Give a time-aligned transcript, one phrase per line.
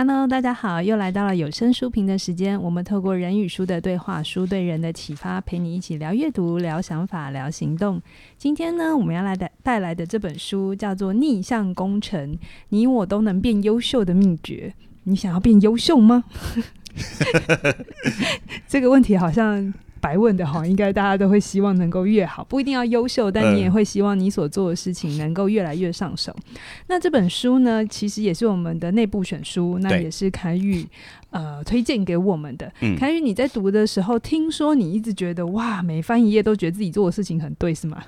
[0.00, 2.62] Hello，大家好，又来到了有声书评的时间。
[2.62, 8.00] 我们透过人与书的对话，书对人的启发，陪你一起聊阅读、聊想法、聊行动。
[8.36, 12.36] 今天呢，我们要来带带来的这本书叫做《逆向工程》，
[12.68, 14.72] 你我都能变优秀的秘诀。
[15.02, 16.22] 你想要变优秀吗？
[18.68, 19.74] 这个问题好像。
[20.00, 26.34] 白问的哈， 应该大家都会希望能够越好，不一定要优秀，但你也会希望你所做的事情能够越来越上手。
[26.50, 30.86] 嗯、那这本书呢，其实也是我们的内部选书，那也是凯宇
[31.30, 32.70] 呃推荐给我们的。
[32.80, 38.02] 嗯、凯宇，你在读的时候，听说你一直觉得哇，每翻一页都觉得自己做的事情很对，是吗？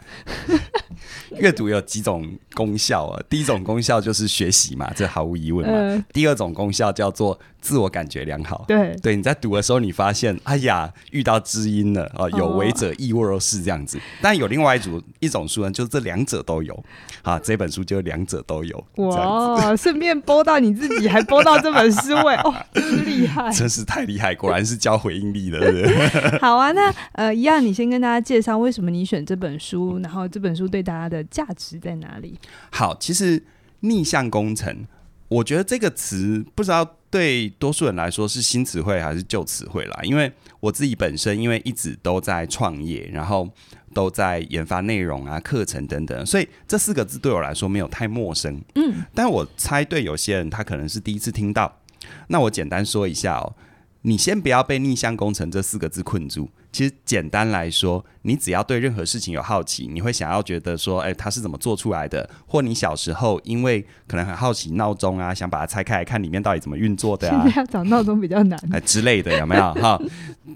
[1.38, 3.23] 阅读有几种功效啊？
[3.28, 5.73] 第一种功效就是学习嘛，这毫无疑问嘛。
[5.73, 8.64] 呃、第二种功效叫做自我感觉良好。
[8.69, 13.97] 对，对，你在读的时候，你发现，哎呀，遇到知音了啊，有为者亦若是这样子。
[13.97, 16.84] 哦、但有另外一组一种书呢，就是这两者都有
[17.23, 17.39] 啊。
[17.39, 18.84] 这本书就两者都有。
[18.97, 26.39] 哇，顺便播到你自己，还播到这本书哎，哦， 真厉害，真是太厉害，果然是教回应力的，对不对？
[26.41, 32.38] 好啊，那呃，一样，你先跟大家介绍为什么你选这本书，然后这本书对大家的价值在哪里？
[32.70, 33.42] 好，其实
[33.81, 34.86] 逆向工程，
[35.28, 40.00] 我觉得这个词不知道对多数人来说是新词汇还是旧词汇啦。
[40.03, 43.48] 因为我自己本身因为一直都在创业，然后
[43.92, 48.62] 都在研发内容啊、课程等等，所以这四个字对我来说没有太陌生。
[48.77, 51.80] 嗯，但我猜对有些人他可能是第一次听到。
[52.28, 53.55] 那我简单说一下哦，
[54.03, 56.48] 你先不要被逆向工程这四个字困住。
[56.72, 62.31] 其实简单来说，你只要对任何事情有好奇，你会想要觉得说，哎，它是怎么做出来的？
[62.47, 67.42] 或你小时候因为可能很好奇闹钟啊，想把它拆开来看里面到底怎么运作的啊？
[67.42, 69.75] 现在要找闹钟比较难， 哎之类的有没有？
[69.75, 70.00] 哈，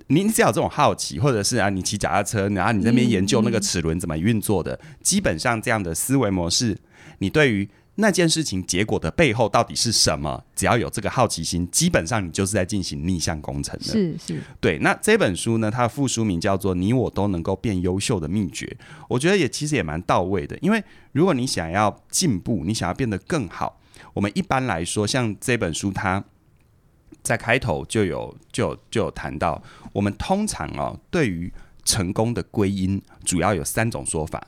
[0.06, 6.78] 你只要有这种好奇，或者是啊，你骑脚踏车，然后你在那边研究那个齿轮怎么运作的，基本上这样的思维模式，
[7.18, 7.68] 你对于。
[7.96, 10.42] 那件事情结果的背后到底是什么？
[10.56, 13.84] 只要有这个好奇心，基本上你就是在进行逆向工程的。
[13.84, 14.78] 是是，对。
[14.80, 18.66] 那这本书呢，它的副书名叫做《你我都能够变优秀的秘诀》，
[19.08, 20.58] 我觉得也其实也蛮到位的。
[20.58, 23.80] 因为如果你想要进步，你想要变得更好，
[24.12, 26.24] 我们一般来说，像这本书，它
[27.22, 29.62] 在开头就有就有就有谈到，
[29.92, 31.52] 我们通常哦，对于
[31.84, 34.44] 成功的归因，主要有三种说法。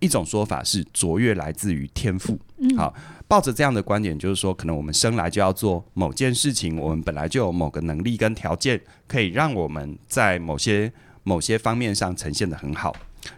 [0.00, 2.38] 一种说法是卓越来自于天赋，
[2.76, 2.94] 好，
[3.26, 10.92] 抱着这样的观点，就是说，可能我们生来就要做某件事情，我们本来就有某个能力跟条件，可以让我们在某些
[11.24, 12.94] 某些方面上呈现的很好。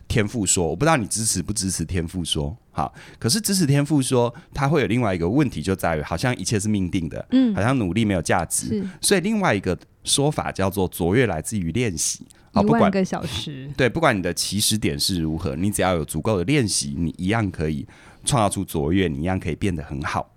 [0.07, 12.27] 天赋说，我不知道你支持不支持天赋说，好，可是支持天赋说，它会有另外一个问题，就在于好像一切是命定的，嗯，好像努力没有价值，所以另外一个说法叫做卓越来自于练习。
[12.53, 17.87] 好，不管一万个小时， 对，不管你的起始点是如何，你只要有足够的练习，你一样可以
[18.25, 20.35] 创造出卓越，你一样可以变得很好。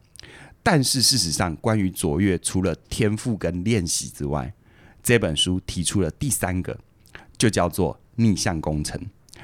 [0.61, 4.53] 但是事实上，关于卓越，除了天赋跟练习之外，
[5.01, 6.77] 这本书提出了第三个，
[7.37, 8.99] 就叫做逆向工程。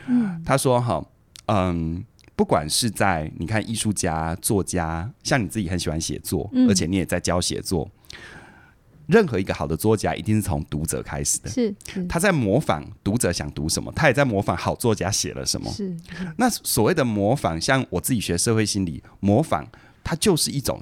[0.08, 1.04] 嗯，他说：“哈，
[1.48, 2.04] 嗯，
[2.36, 7.90] 不管是在你看艺术家、作家，像你自己很喜欢写作，而且你也在教写作。”
[9.10, 12.06] 任何一个好的作家一定是从读者开始的，是，是。
[12.06, 15.72] 他在模仿读者想读什么，他也在模仿好作家写了什么。
[15.72, 15.98] 是，
[16.38, 19.68] 那所谓的模仿，像我自己学社会心理，模仿
[20.04, 20.80] 它就是一种，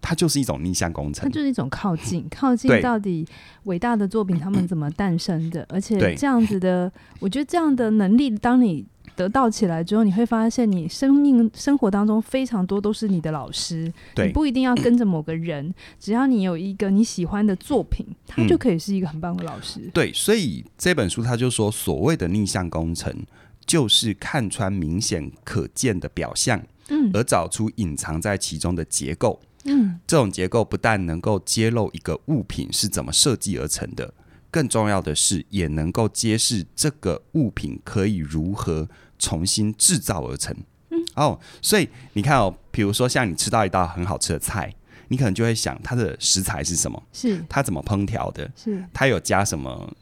[0.00, 3.26] 它就是一种逆向工程，它就是一种靠近， 靠近到底
[3.64, 8.86] 伟大的作品他们怎么诞生的，而且这样子的，我觉得这样的能力，当你。
[9.16, 13.92] 得到起来之后，你会发现你生命生活当中非常多都是你的老师。
[14.14, 19.80] 对，你不一定要跟着某个人，只要你有一个你喜欢的作品，他就可以是一个很棒的老师。
[19.80, 23.10] 嗯，对，所以这本书他就说，所谓的逆向工程，
[23.64, 29.40] 就是看穿明显可见的表象，嗯，而找出隐藏在其中的结构。
[29.64, 34.12] 嗯，这种结构不但能够揭露一个物品是怎么设计而成的，
[34.50, 38.86] 更重要的是，也能够揭示这个物品可以如何。
[39.18, 40.54] 重新制造而成，
[40.90, 44.72] 嗯，哦，所以你看哦，比如说像你吃到一道很好吃的菜，
[45.08, 47.02] 你可能就会想它的食材是什么？
[47.12, 48.50] 是它怎么烹调的？
[48.56, 49.92] 是它有加什么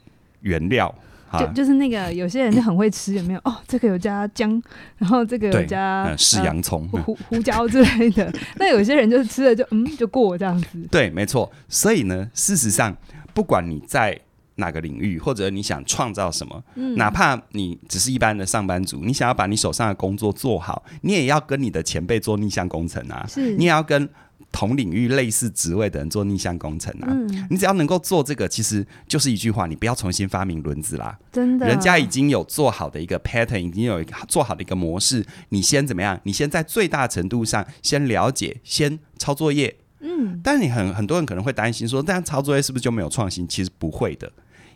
[0.41, 0.93] 原料？
[1.37, 3.39] 就就是那个有些人就很会吃，有没有？
[3.43, 4.61] 哦，这个有加姜，
[4.97, 8.31] 然后这个有加是洋葱、胡胡椒之类的。
[8.55, 10.81] 那有些人就是吃了就嗯就过这样子。
[10.89, 11.51] 对，没错。
[11.67, 12.95] 所以呢，事实上，
[13.33, 14.17] 不管你在
[14.55, 23.25] 哪个领域，或者你想创造什么，嗯，哪怕你只是一般的上班族，你想要把你手上的工作做好，你也要跟你的前辈做逆向工程啊。
[23.27, 24.07] 是，你也要跟
[24.51, 27.07] 同领域类似职位的人做逆向工程啊。
[27.09, 31.17] 嗯，你只要能够做这个，其实就是一句话，你不要重新发明轮子啦。
[31.33, 36.17] 真的，人家已经有做好的一个 pattern，已经有做好的一个模式，你先怎么样？
[36.23, 39.75] 你先在最大程度上先了解，先抄作业。
[39.99, 43.47] 嗯，但是你很很多人可能会担心说，这样抄作业是不是就没有创新？
[43.47, 44.31] 其实不会的，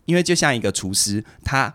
[0.10, 1.72] 因为就像一个厨师，他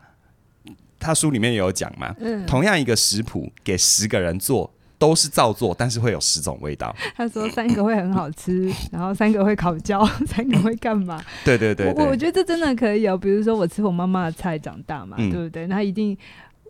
[0.99, 4.73] 他书里面也有讲嘛，嗯，同样一个食谱给十个人做。
[4.97, 6.95] 都是照做，但是会有十种味道。
[7.15, 11.23] 他说三个会很好吃， 然后三个会烤焦， 三个会干嘛？
[11.45, 13.19] 对对对，对，我我觉得这真的可以哦。
[13.19, 15.67] 比如说我吃我妈妈的菜长大嘛，嗯、对不对？
[15.67, 16.17] 那一定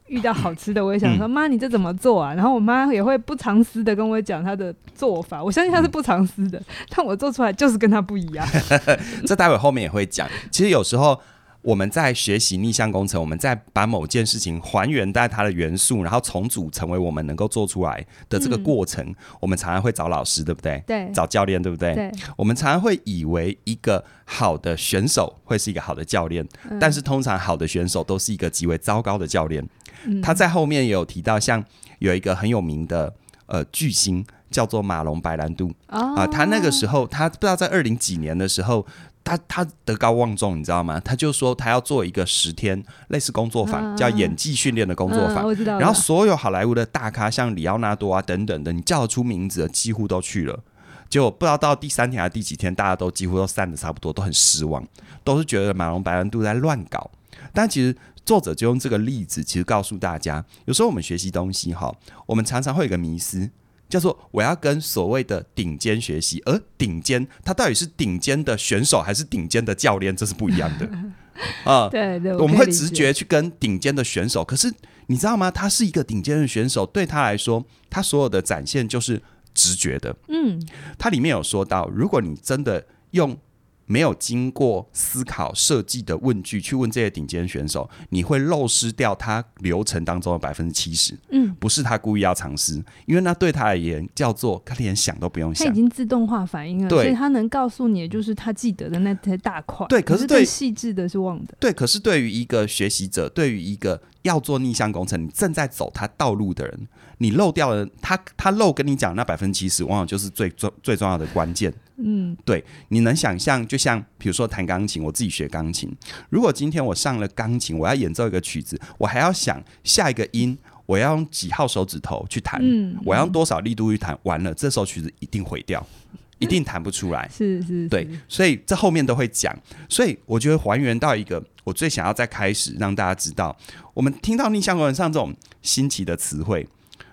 [0.09, 2.35] 遇到好吃的，我也想说妈、嗯，你这怎么做啊？
[2.35, 5.45] 然后我妈也会不藏私的跟我讲她的做法。
[5.45, 8.45] 我相信她是不藏私的、嗯，但我做出来就是跟她不一样。
[9.27, 10.29] 这待会后面也会讲。
[10.51, 11.21] 其实有时候。
[11.65, 19.03] 我们在学习逆向工程，我们在把某件事情还原在它的元素，然后重组成为我们能够做出来的这个过程。
[19.03, 20.85] 嗯、我们常常会找老师，对不对？
[20.87, 21.95] 对，找教练，对不对？
[21.95, 22.13] 对。
[22.37, 29.67] 我们常常会以为一个好的选手会是一个好的教练，嗯、但是通常好的选手都是一个极为糟糕的教练。
[30.05, 31.65] 嗯、他在后面也有提到，像
[31.99, 33.11] 有一个很有名的
[33.47, 38.87] 呃巨星叫做马龙白兰度啊、哦呃，他那个时候他不知道在二零几年的时候。
[39.25, 41.01] 他他德高望重，你知道吗？
[41.01, 45.51] 他就说他要做一个十天类似工作坊，啊、叫演技训练的工作坊。
[45.79, 50.63] 然后所有好莱坞的大咖，像里奥纳多啊等等的，你叫得出名字的几乎都去了。
[51.09, 54.87] 结果不知道到第三天还是第几天，大家都几乎都散的差不多，都很失望，
[55.25, 57.11] 都是觉得马龙白兰度在乱搞。
[57.53, 61.95] 但其实作者就用这个例子，其实告诉大家，有时候我们学习东西哈，
[62.27, 63.51] 我们常常会有一个迷思。
[63.89, 70.89] 叫做我要跟所谓的顶尖学习，而顶尖他到底是顶尖的选手还是顶尖的教练，这是不一样的
[71.65, 71.89] 啊。
[71.89, 74.73] 对对，我们会直觉去跟顶尖的选手，可是
[75.07, 75.51] 你知道吗？
[75.51, 79.23] 他是一个顶尖的选手，对他来说，他所有的展现就是
[79.53, 80.17] 直觉的。
[80.29, 80.61] 嗯，
[80.99, 83.39] 他里面有说到，如果你真的用。
[83.87, 91.19] 没有经过思考设计的问句去问这些顶尖选手，你会漏失掉他流程当中的百分之七十。
[91.31, 92.75] 嗯，不是他故意要尝试，
[93.07, 96.89] 因为那对他而言叫做他连想都不用想，他已经自动化反应了。
[96.89, 99.87] 对，所以他能告诉你，就是他记得的那些大块。
[99.89, 101.55] 对，可是对细致的是忘的。
[101.61, 106.89] 对，可是对于一个学习者，对于一个要做逆向工程，你正在走他道路的人，
[107.19, 111.73] 你漏掉了他，他漏跟你讲那百分之七十，往往就是最重最重要的关键。
[111.97, 115.89] 嗯，对，你能想象，就像比如说弹钢琴，我自己学钢琴，
[116.29, 125.87] 如果今天我上了钢琴，我要演奏一个曲子，我还要想下一个音，我要用几号手指头去弹，嗯，我要用多少力度去弹，完了，这首曲子一定毁掉，
[126.41, 127.31] 一定弹不出来。
[127.33, 129.57] 是是，是，对，所以这后面都会讲，
[129.89, 133.57] 所以我觉得还原到一个我最想要再开始让大家知道，
[133.95, 135.33] 我们听到逆向工程上这种
[135.63, 136.67] 新奇的词汇，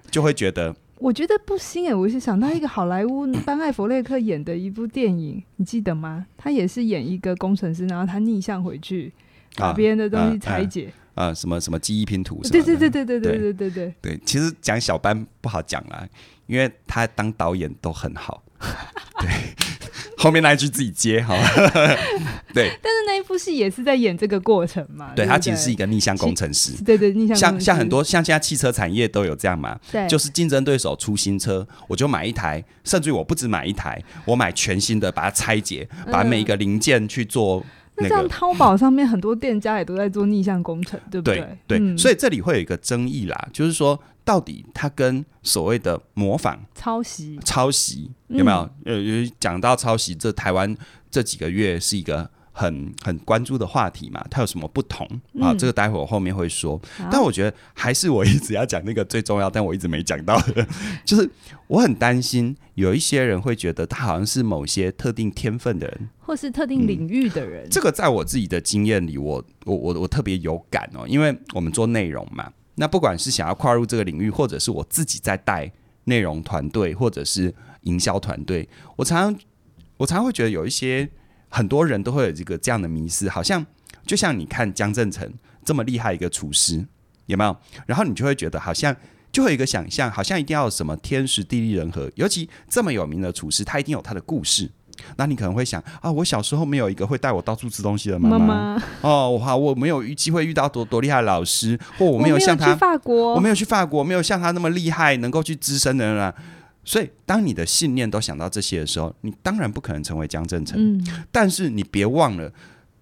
[0.09, 0.75] 就会觉得。
[1.01, 6.27] 我觉得不新诶，我是想到一个好莱坞班艾弗列克演的一部电影，你记得吗？
[6.37, 9.11] 他也是演一个工程师，然后他逆向回去
[9.55, 14.19] 把别人的东西拆解，啊，啊，啊，什么什么记忆拼图什么，对对对对对对对对对对。
[14.23, 16.07] 其实讲小班不好讲啊，
[16.45, 18.43] 因为他当导演都很好，
[19.19, 19.27] 对。
[20.21, 21.43] 后面那一句自己接好了，
[22.53, 22.71] 对。
[22.81, 25.11] 但是那一部戏也是在演这个过程嘛？
[25.15, 26.73] 对，他其实是一个逆向工程师。
[26.83, 29.79] 对对，逆向像像很多像现在汽车产业都有这样嘛？
[29.91, 37.65] 对，就是竞争对手出新车，我就买一台，甚至于我不止买一台，我买全新的，把它拆解，把每一个零件去做。
[37.95, 41.37] 那像淘宝上面很多店家也都在做逆向工程，对不对？
[41.37, 43.99] 对，对嗯、所以这里会有一个争议啦，就是说。
[44.23, 48.57] 到底它跟所谓的模仿、抄袭、抄袭有没有？
[48.85, 50.75] 呃、嗯，讲到抄袭，这台湾
[51.09, 54.23] 这几个月是一个很很关注的话题嘛？
[54.29, 55.55] 它有什么不同、嗯、啊？
[55.57, 56.79] 这个待会我后面会说。
[57.11, 60.67] 但我觉得还是我一直要讲那个最重要，但我一直没讲到的，
[61.03, 61.29] 就是
[61.67, 67.65] 我很担心有一些人会觉得他好像是某些特定天分的人，或是特定领域的人。
[67.65, 72.51] 嗯、这个在我自己的经验里，我我我我特别有感哦，因为我们做内容嘛。
[72.81, 75.71] 那不管是想要跨入这个领域，或者是我自己在带
[76.05, 79.39] 内容团队，或者是营销团队，我常常
[79.97, 81.07] 我常常会觉得有一些
[81.47, 83.63] 很多人都会有这个这样的迷思，好像
[84.07, 85.31] 就像你看江振成
[85.63, 86.83] 这么厉害一个厨师，
[87.27, 87.55] 有没有？
[87.85, 88.95] 然后你就会觉得好像
[89.31, 94.71] 就会有一个想象，好像一定要什么天时地利人和，尤其这么有名的厨师，他一定有他的故事。
[95.17, 106.33] 那你可能会想啊，我小时候没有一个会带我到处吃东西的妈妈哦，好，我没有机会遇到多多厉害的老师，或我没有像他，我没有去法国，我没有去法国，没有像他那么厉害，能够去资深的人啊。
[106.83, 110.79] 所以，当你的信念都想到这些的时候，你当然不可能成为江振诚。
[110.79, 112.51] 嗯，但是你别忘了。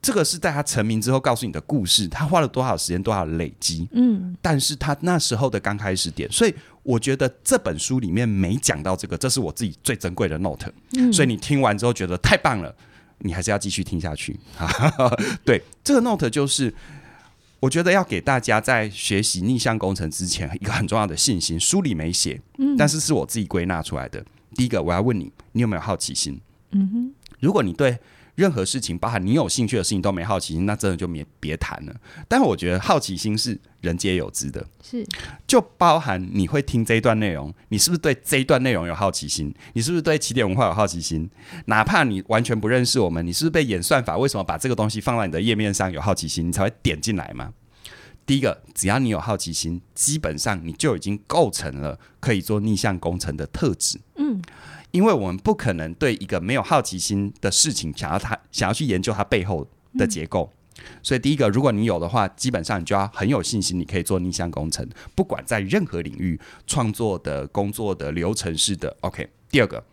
[0.01, 6.55] 这个是在他成名之后告诉你的故事，他花了多少时间，多少累积，嗯，但是他那时候的刚开始点，所以
[6.89, 12.75] 我觉得这本书里面没讲到这个，这是我自己最珍贵的 note，嗯，所以你听完之后觉得太棒了，
[13.19, 14.35] 你还是要继续听下去，
[15.45, 16.73] 对，这个 note 就是
[17.59, 24.25] 我觉得要给大家在学习逆向工程之前一个很重要的信心，书里没写，嗯，但是是我自己归纳出来的。
[24.55, 26.41] 第一个，我要问你，你有没有好奇心？
[26.71, 27.99] 嗯哼，如果你对
[28.39, 31.93] 任何事情，包含你有兴趣的事情都没好奇心，那真的就别别谈了。
[32.29, 35.05] 但我觉得好奇心是人皆有之的，是
[35.45, 39.53] 就包含你会听这一段内容，你是不是对这一段内容有好奇心？
[39.73, 41.29] 你是不是对起点文化有好奇心？
[41.65, 47.51] 哪怕你完全不认识我们，你是不是被演算法为什么把这个东西放在你的页面上有好奇心，你才会点进来嘛？
[48.25, 53.99] 第一个，只要你有好奇心，基本上你就已经构成了可以做逆向工程的特质。
[54.15, 54.41] 嗯。
[54.91, 59.67] 因为我们不可能对一个没有好奇心的事情，想要它想要去研究它背后
[59.97, 68.95] 的结构，嗯、所以第一个，如果你有的话，基本上你就要很有信心，你可以做逆向工程，不管在任何领域，创作的、工作的、流程式的。
[69.01, 69.83] OK，第二个，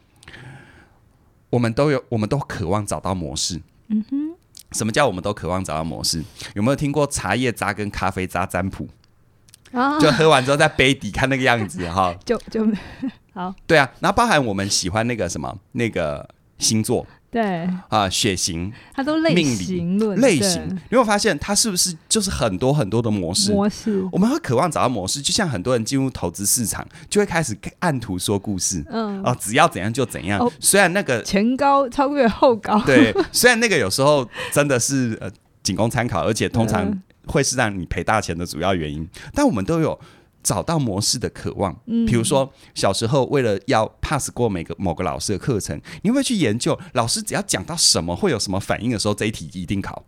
[1.50, 3.60] 我们都有，我们都渴望找到模式。
[3.88, 4.34] 嗯哼，
[4.72, 6.24] 什么叫我们都渴望找到模式？
[6.54, 8.88] 有没有听过茶叶渣跟咖啡渣占卜？
[9.76, 12.66] 啊，就喝完之后在杯底看那个样子哈，就 就。
[13.35, 17.68] 好，对啊，然后包含我们喜欢那个什么那个星座，对。
[17.90, 23.52] 啊，血型，它都类型论类型，你有没有发现它是不是就是很多很多的模式？
[23.52, 30.40] 模式，我们会渴望找到模式，就像很多人进入投资市场，就会开始按图说故事，嗯，哦，只要怎样就怎样。
[30.40, 35.30] 哦、虽然那个前高超越后高， 对，虽然那个有时候真的是呃
[35.62, 36.90] 仅供参考，而且通常
[37.26, 39.99] 会是让你赔大钱的主要原因，嗯、但我们都有。
[40.42, 50.04] 找到模式的渴望，比如说小时候为了要 pass 过每个某个老师的课程，你会去研究老师只要讲到什么会有什么反应的时候，这一题一定考。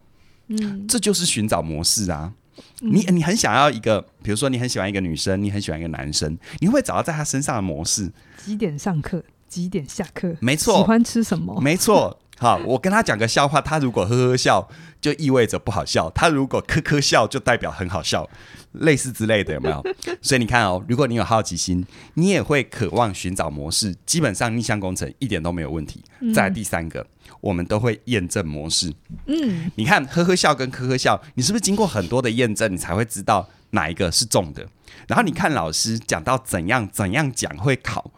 [0.47, 2.33] 嗯，这就是寻找模式啊。
[2.79, 8.09] 你你很想要一个，比如说你很喜欢一个女生，你很喜欢一个男生，你会找到在他身上的模式。
[8.37, 9.25] 几点上课？
[9.49, 10.37] 几点下课？
[10.41, 10.77] 没错。
[10.77, 11.61] 喜欢吃什么？
[11.61, 12.17] 没错。
[12.38, 14.68] 好，我跟他讲个笑话，他如果呵呵笑，
[15.00, 18.28] 就意味着不好笑；他如果咳咳笑，就代表很好笑。
[18.73, 19.83] 类似之类的有没有？
[20.23, 23.97] 所以你看哦，如果你有好奇心，你也会渴望寻找模式。
[24.07, 26.04] 基本上逆向工程一点都没有问题。
[26.21, 27.04] 嗯、再来第三个，
[27.40, 28.92] 我们都会验证模式。
[29.26, 34.64] 嗯，你看呵呵笑跟咳咳笑，你是不是经过很多的验证，你才会知道哪一个是中的？
[35.09, 38.11] 然后你看老师讲到怎样怎样讲会考，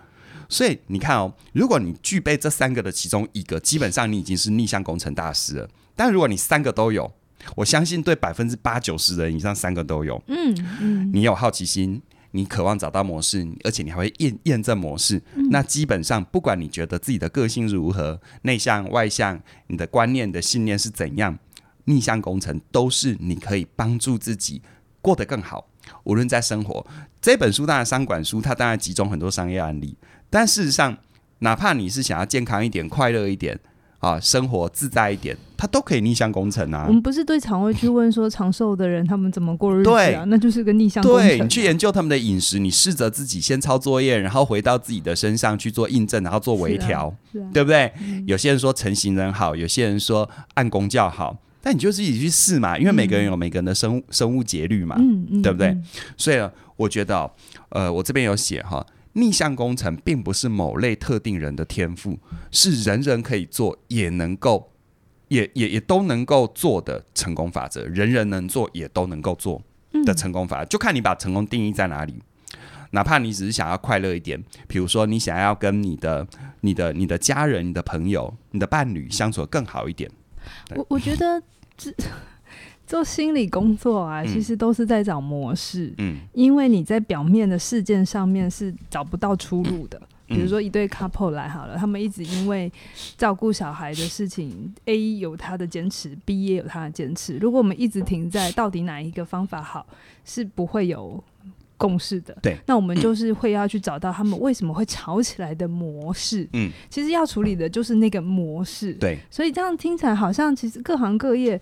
[0.50, 5.68] 所以你看哦，如果你具备这三个的其中一个，基本上你已经是逆向工程大师了。
[5.94, 7.10] 但如果你三个都有，
[7.56, 10.20] 我相信对百分之八九十人以上，三个都有。
[10.26, 12.02] 嗯嗯，你有好奇心，
[12.32, 15.22] 你渴望找到模式，而且你还会验验证模式。
[15.34, 21.38] 嗯、那基本上，不管你觉得自己的个性如何，内向外向，你的观念的信念是怎样，
[21.84, 24.60] 逆向工程都是你可以帮助自己
[25.00, 25.68] 过得更好。
[26.04, 26.86] 无论在生活，
[27.20, 29.96] 这本书当然商管书，它当然集中很多商业案例，
[30.30, 30.96] 但事实上，
[31.40, 33.58] 哪怕你是想要健康一点、快乐一点。
[34.00, 36.86] 啊，生活自在一点，他都可以逆向工程啊。
[36.88, 39.94] 我们不是对肠胃去问说长寿的人他们怎么过日子啊？
[39.94, 41.28] 对那就是个逆向工程。
[41.28, 47.92] 对，你去研究他们的饮食，你试着自己先抄作业，然后回到自己的身上去做印证，然后做微调，啊啊、对不对？
[48.00, 55.66] 嗯、有些人说成型人好，有些人说按工教好，但你就自己去试嘛，因为每个人有每个人的生物生物节律嘛，嗯嗯、对不对？
[55.68, 55.84] 嗯、
[56.16, 56.38] 所以
[56.76, 57.30] 我觉得，
[57.68, 58.86] 呃，我这边有写哈。
[59.14, 62.18] 逆向工程并不是某类特定人的天赋，
[62.50, 64.72] 是人人可以做，也能够，
[65.28, 67.84] 也也也都能够做的成功法则。
[67.86, 69.62] 人人能做，也都能够做
[70.04, 72.22] 的成功法则，就看你把成功定义在哪里。
[72.92, 76.26] 哪怕你只是想要快乐一点，比如说你想要跟你的、
[76.60, 80.10] 你的、你的家人、你的朋友、你的伴侣相处得更好一点。
[80.74, 81.42] 我我觉得
[81.76, 81.92] 这。
[82.90, 85.94] 做心理工作啊，其实都是在找模式。
[85.98, 89.96] 嗯，因为你在表面的事件上面是找不到出路的。
[90.26, 92.68] 嗯、比如说一对 couple 来好了，他们一直因为
[93.16, 97.38] 照顾小孩的事情，A 有他的坚持，B 也有他的坚持。
[97.38, 99.86] 如果我们一直停在到底哪一个方法好，
[100.24, 101.22] 是不会有
[101.76, 102.36] 共识的。
[102.42, 106.48] 对，那我们就是会要去找到他们为什么会吵起来的模式。
[106.54, 108.92] 嗯，其实要处理的就是那个模式。
[108.94, 111.60] 对，所以这样听起来好像其实各行各业。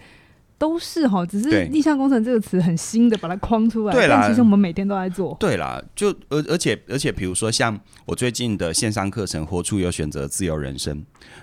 [0.58, 3.92] 都是哈，只是逆向工程这个词很新的，把它框出来。
[3.94, 5.36] 对啦，但其实我们每天都在做。
[5.38, 10.98] 对啦，就而而且而且，比如说像我最近的线上课程《活出有选择自由人生》，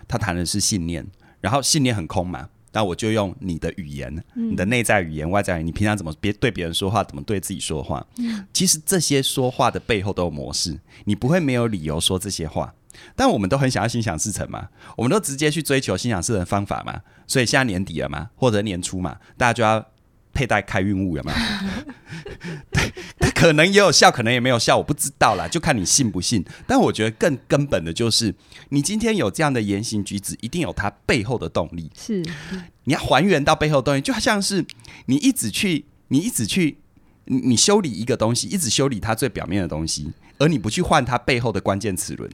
[0.08, 1.08] 他谈的是信念，
[1.40, 8.06] 然后信念很空嘛，那我就用你的语言，嗯、你的内在语言、外在语言，你平常怎么别对别人说话，怎么对自己说话？
[8.20, 12.74] 嗯、其实这些说话的背后都有模式，你不会没有理由说这些话。
[13.16, 19.86] 但我们都很想要心想事成嘛，我们都直接去追求心想事成的方法嘛，所以现在年底了嘛，或者年初嘛，大家就要
[20.34, 21.38] 佩戴开运物，有没有？
[22.72, 26.44] 对，可能也有效，可能也没有效，我不知道啦，就看你信不信。
[26.68, 28.36] 但我觉得更根本的就是，
[28.70, 31.90] 你今天有这样的言行举止，一定有它背后的动力。
[31.98, 32.22] 是，
[32.84, 34.66] 你要还原到背后的动力，就好像是
[35.06, 36.80] 你一直去，你一直去，
[37.24, 42.30] 你修理一个东西，一直修理它最表面的东西，而你不去换它背后的关键齿轮。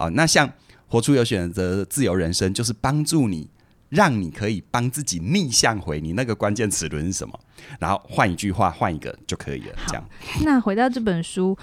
[0.00, 0.50] 啊，那像
[0.88, 3.50] 活出有选择的自由人生，就是帮助你，
[3.90, 7.38] 让你可以帮自己逆向回你那个关键齿轮是什么，
[7.78, 9.76] 然后换一句话，换一个就可以了。
[9.88, 10.04] 这样。
[10.42, 11.56] 那回到这本书，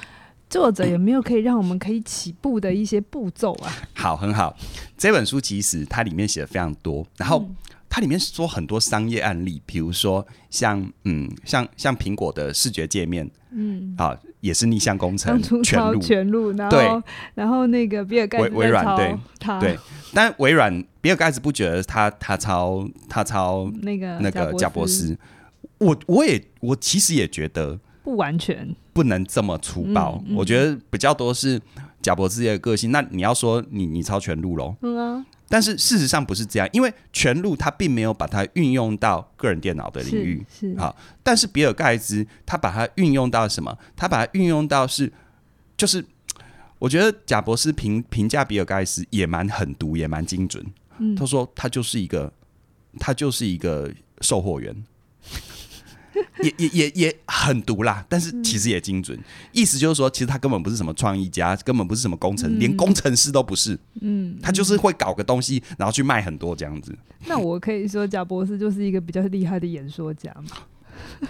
[0.47, 3.73] 作者有没有可以让我们可以起步的一些步骤啊？
[3.95, 4.55] 好，很好。
[4.95, 7.39] 这本书其实它里面写的非常多，然后。
[7.39, 7.55] 嗯
[7.89, 15.99] 它里面说很多商业案例，比如说像嗯，像像苹果的视觉界面，嗯，啊，也是逆向工程，全路。
[15.99, 17.03] 全路，然后对，
[17.35, 19.59] 然后那个比尔盖茨微微软对他。
[19.59, 19.77] 对，
[20.13, 25.17] 但微软比尔盖茨不觉得他他抄他抄那个那个贾博斯，
[25.79, 28.75] 我我也我其实也觉得不完全。
[28.93, 31.61] 不能这么粗暴，嗯嗯、我觉得比较多是
[32.01, 32.91] 贾伯斯的个性。
[32.91, 34.75] 那你要说你你抄全路喽？
[34.81, 35.25] 嗯啊。
[35.49, 40.93] 但是事实上不是这样，因为全路他并没有把它运用到个人电脑的领域，是好。
[41.23, 43.77] 但是比尔盖茨他把它运用到什么？
[43.95, 45.09] 他把它运用到是，
[45.77, 46.03] 就是
[46.79, 50.65] 我觉得贾伯斯评评价比尔盖茨也蛮狠毒，也蛮精准。
[50.97, 52.33] 嗯，他说他就是一个，
[52.99, 53.89] 他就是一个
[54.19, 54.75] 售货员。
[56.41, 59.17] 也也也也很毒啦，但是其实也精准。
[59.17, 63.77] 嗯、意思就是说，其实他根本不是什么创意家，根本不是什么工程，嗯、连工程师都不是。
[64.01, 66.95] 嗯，他就是会搞个东西，然后去卖很多这样子。
[67.25, 70.57] 那我可以说，贾博士就是一个比较厉害的演说家吗？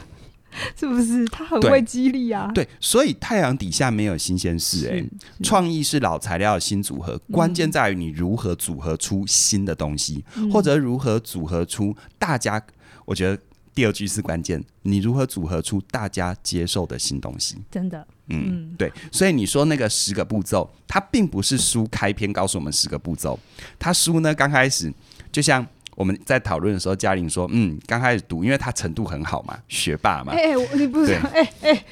[0.76, 1.24] 是不是？
[1.26, 2.52] 他很会激励啊。
[2.54, 5.00] 对，所以太阳底下没有新鲜事、欸。
[5.00, 5.06] 哎，
[5.44, 12.62] 创意是老材料的新组合，关键在于你如何组合出新的东西，嗯、或者如何组合出大家。
[13.06, 13.40] 我觉得。
[13.78, 17.58] 第二句是关键，你如何组合出大家接受的新东西？
[17.70, 23.40] 真的，嗯，嗯对，所以你说那个十个步骤，它并不是书开篇告诉我们十个步骤，
[23.78, 24.92] 它书呢刚开始
[25.32, 31.86] 就像我们在讨论的时候，嘉玲说，嗯，刚开始读，因为他程度很好嘛，学霸嘛，哎、欸，你不是，哎哎。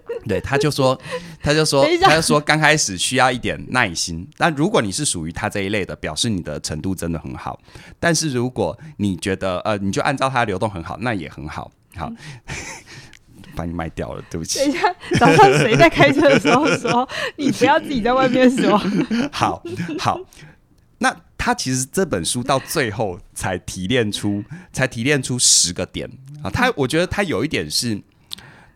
[0.28, 0.96] 对，他就说，
[1.42, 4.24] 他就说，他就说，刚开始需要一点耐心。
[4.36, 7.58] 但如果你是属于他这一类的，表示你的程度真的很好。
[7.98, 11.72] 但是如果你觉得，呃，你就按照它流动很好，那也很好。
[11.96, 12.12] 好，
[13.56, 14.60] 把你卖掉了，对不起。
[14.60, 18.80] 等一下，早上谁在开车的时候说，你不要自己在外面说。
[19.32, 19.60] 好
[19.98, 20.20] 好，
[20.98, 26.08] 那他其实这本书到最后才提炼出，才提炼出十个点
[26.44, 26.48] 啊。
[26.48, 28.00] 他我觉得他有一点是。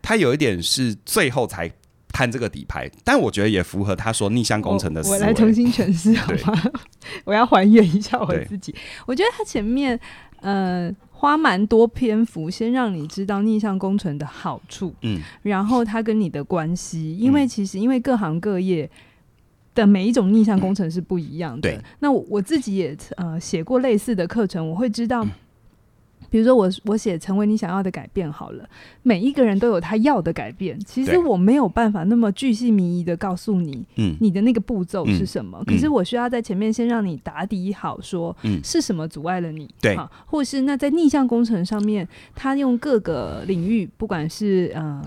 [0.06, 1.68] 他有一点是最后才
[2.12, 5.18] 看这个底牌，但我觉得也符合他说逆向工程的思维。
[5.18, 6.62] 我来重新诠释好吗？
[7.26, 8.72] 我要还原一下我自己。
[9.04, 9.98] 我觉得他前面
[10.42, 18.88] 呃花蛮多篇幅，先让你知道逆向工程的好处，嗯，然后他跟你的关系，因为其实因为各行各业
[19.74, 21.68] 的每一种逆向工程是不一样的。
[21.72, 25.26] 嗯、那我我自己也呃写过类似的课程，我会知道。
[26.36, 28.68] 嗯比如说我我写成为你想要的改变好了，
[29.02, 30.78] 每一个人都有他要的改变。
[30.80, 35.56] 其实我没有办法那么巨细靡遗的告诉你，嗯，你的那个步骤是什么。
[35.60, 39.96] 嗯、可是我需要在前面先让你打底好，说，嗯，是什么阻碍了你，对，
[40.26, 45.02] 或是那在逆向工程上面，他用各个领域，不管是呃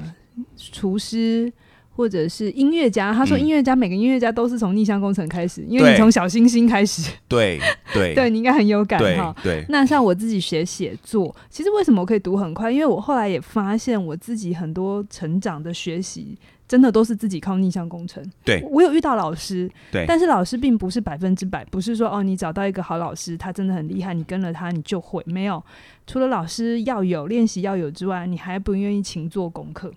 [0.57, 1.53] 厨师。
[1.99, 7.59] 或者是音乐家，他说音乐家、嗯、每个音乐家都是从逆向工程开始，因为你从小星星开始，对
[7.93, 9.35] 对 对，你应该很有感哈。
[9.43, 12.71] 对，对那像我自己学写作，其实为什么我可以读很快？
[12.71, 16.37] 因为我后来也发现我自己很多成长的学习，
[16.69, 18.23] 真的都是自己靠逆向工程。
[18.45, 25.61] 对，我有遇到老师，对，但是老师并不是百分之百，不是说哦，你找到一个好老师，他真的很厉害，你跟了他你就会没有。
[26.07, 29.91] 除了老师要有练习要有之外，你还不愿意勤做功课。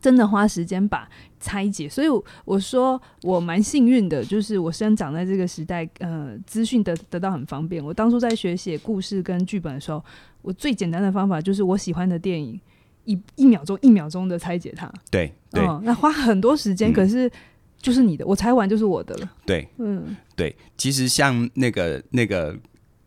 [0.00, 1.08] 真的花时间把
[1.38, 2.08] 拆解，所以
[2.44, 7.84] 我说我蛮幸运的，就是我生长在这个时代，呃，资讯得得到很方便。
[7.84, 10.02] 我当初在学写故事跟剧本的时候，
[10.42, 12.60] 我最简单的方法就是我喜欢的电影，
[13.04, 14.90] 一一 秒钟一秒钟的拆解它。
[15.10, 17.30] 对对、嗯，那花很多时间，嗯、可是
[17.78, 19.30] 就是你的，我拆完就是我的了。
[19.44, 22.56] 对，嗯，对，其实像那个那个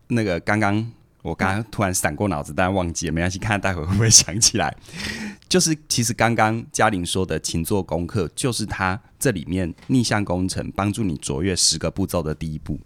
[0.08, 0.86] 那个刚刚。
[1.24, 4.76] 我刚刚突然闪过脑子，但忘记了，没关系，看看待会会不会想起来。
[5.48, 12.78] 就是其实刚刚嘉玲说的勤做功课，就是他这里面逆向工程帮助你卓越十个步骤的第一步。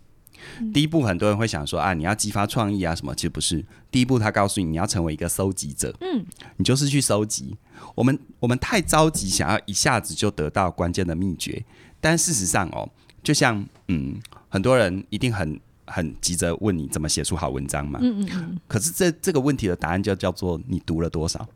[0.61, 3.65] 嗯、第一步，很多人会想说啊，你要激发创意啊什么，其实不是。
[3.91, 6.25] 第一步，他告诉你你要成为一个收集者，嗯，
[6.59, 7.57] 你就是去收集。
[7.97, 11.65] 我们我们太着急想要一下子就得到关键的秘诀，
[12.01, 12.89] 但事实上哦，
[13.21, 14.15] 就像嗯，
[14.49, 15.59] 很多人一定很。
[15.89, 17.99] 很急着问你怎么写出好文章嘛？
[18.03, 18.61] 嗯嗯嗯。
[18.69, 21.49] 可是这这个问题的答案就叫做你读了多少？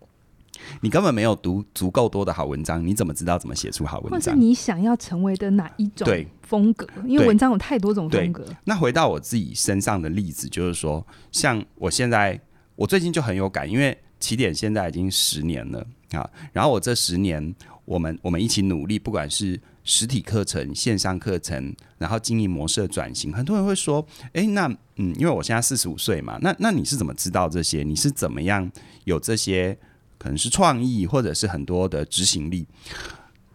[0.80, 4.20] 你根本没有读足够多的好文章，你怎么知道怎么写出好文章？
[4.20, 6.06] 或是你想要成为的哪一种
[6.42, 6.86] 风格？
[7.04, 8.46] 因为文章有太多种风格。
[8.64, 12.40] 那回到我自己身上的例子，就是说，像我现在，
[12.76, 16.30] 我最近就很有感，因为起点现在已经十年了啊。
[16.52, 24.66] 然后我这十年，我们我们一起努力，不管是实体课程、线上课程，然后经营模式的转型，很多人会说：“诶，那
[24.96, 27.82] 嗯，因为我现在四十五岁嘛，那那你是怎么知道这些？
[27.82, 28.70] 你是怎么样
[29.04, 29.76] 有这些
[30.18, 32.66] 可能是创意，或者是很多的执行力？”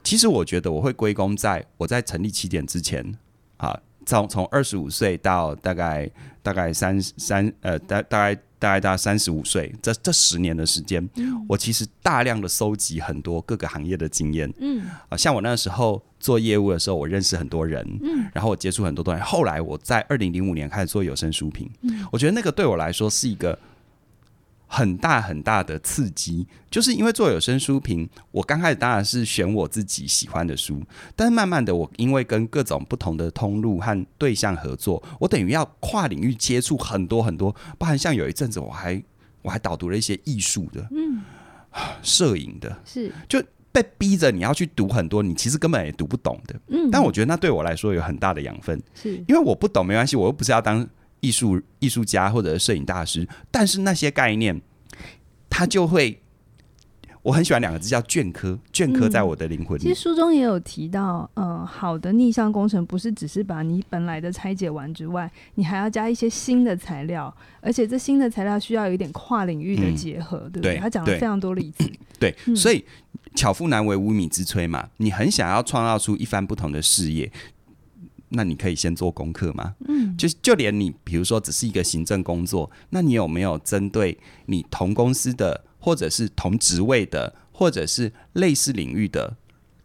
[0.04, 3.18] 其实我觉得我会归功在我在成立起点之前
[3.58, 6.10] 啊，从从二十五岁到大概
[6.42, 8.42] 大概三三呃大大概。
[8.60, 19.22] 大概大概三十五岁，这这十年的时间，嗯，我其实大量的搜集很多各个行业的经验，嗯，啊，像我那时候做业务的时候，我认识很多人，嗯，然后我接触很多东西。
[19.22, 23.58] 后来我在二零零五年开始做有声书评，嗯，我觉得那个对我来说是一个。
[24.70, 30.84] 很大很大的刺激，就是因为做有声书评，我刚开始当然是选我自己喜欢的书，
[31.16, 39.02] 但是慢慢的，我因为跟各种不同的通路和对象合作，我等于要跨领域接触很多很多，包含像有一阵子我还
[39.42, 41.22] 我还导读了一些艺术的，嗯，
[42.04, 43.10] 摄影的，是。
[43.30, 49.16] 就被逼着你要去读很多你其实根本也读不懂的，嗯，但我觉得那对我来说有很大的养分，是。
[49.28, 50.88] 因为我不懂没关系，我又不是要当。
[51.20, 54.62] 艺术艺术家或者摄影大师，但是那些概念，
[55.50, 56.22] 他就会，
[57.24, 59.84] 我很喜欢两个字叫镌刻，镌刻在我的灵魂里。
[59.84, 70.78] 其实书中也有提到，呃，好的逆向工程不是只是把你本来的拆解完之外，你还要加一些新的材料，而且这新的材料需要有一点跨领域的结合，嗯、对不对？
[70.78, 71.90] 他讲了非常多例子。
[72.20, 72.86] 对，嗯、所以
[73.36, 77.32] 巧妇难为无米之炊嘛，你很想要创造出一番不同的事业。
[78.30, 79.74] 那你可以先做功课吗？
[79.88, 89.38] 嗯，就就连你，比如说只是一个行政工作，那你有没有针对你同公司的，或者是同职位的，或者是类似领域的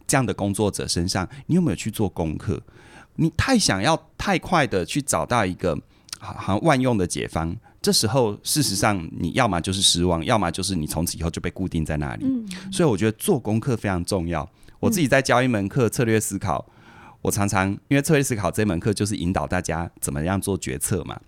[0.05, 2.61] 这样的工作者身上，你有没有去做功课？
[3.15, 5.79] 你太想要太快的去找到一个
[6.19, 12.25] 好像万用的解方，这时候事实上你要么就是失望，要么就是你从此以后就被固定在那里。
[12.25, 14.49] 嗯，所以我觉得做功课非常重要。
[14.81, 16.67] 我自己在教一门课策略思考。
[17.23, 21.19] 我常常因为策略思考这门课就是引导大家怎么样做决策嘛，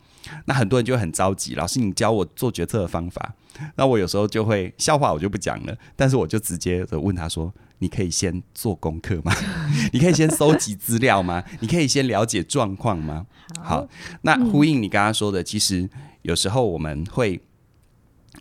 [0.45, 3.33] 那很多人就很着急，老师你教我做决策的方法，
[3.77, 9.33] 那我有时候就会笑话我就不讲了，但是我就直接的问他说：你可以先做功课吗？
[9.93, 11.41] 你可以先搜集资料吗？
[11.61, 13.25] 你可以先了解状况吗？
[13.63, 13.87] 好，
[14.23, 15.89] 那呼应你刚刚说的，其实
[16.23, 17.39] 有时候我们会，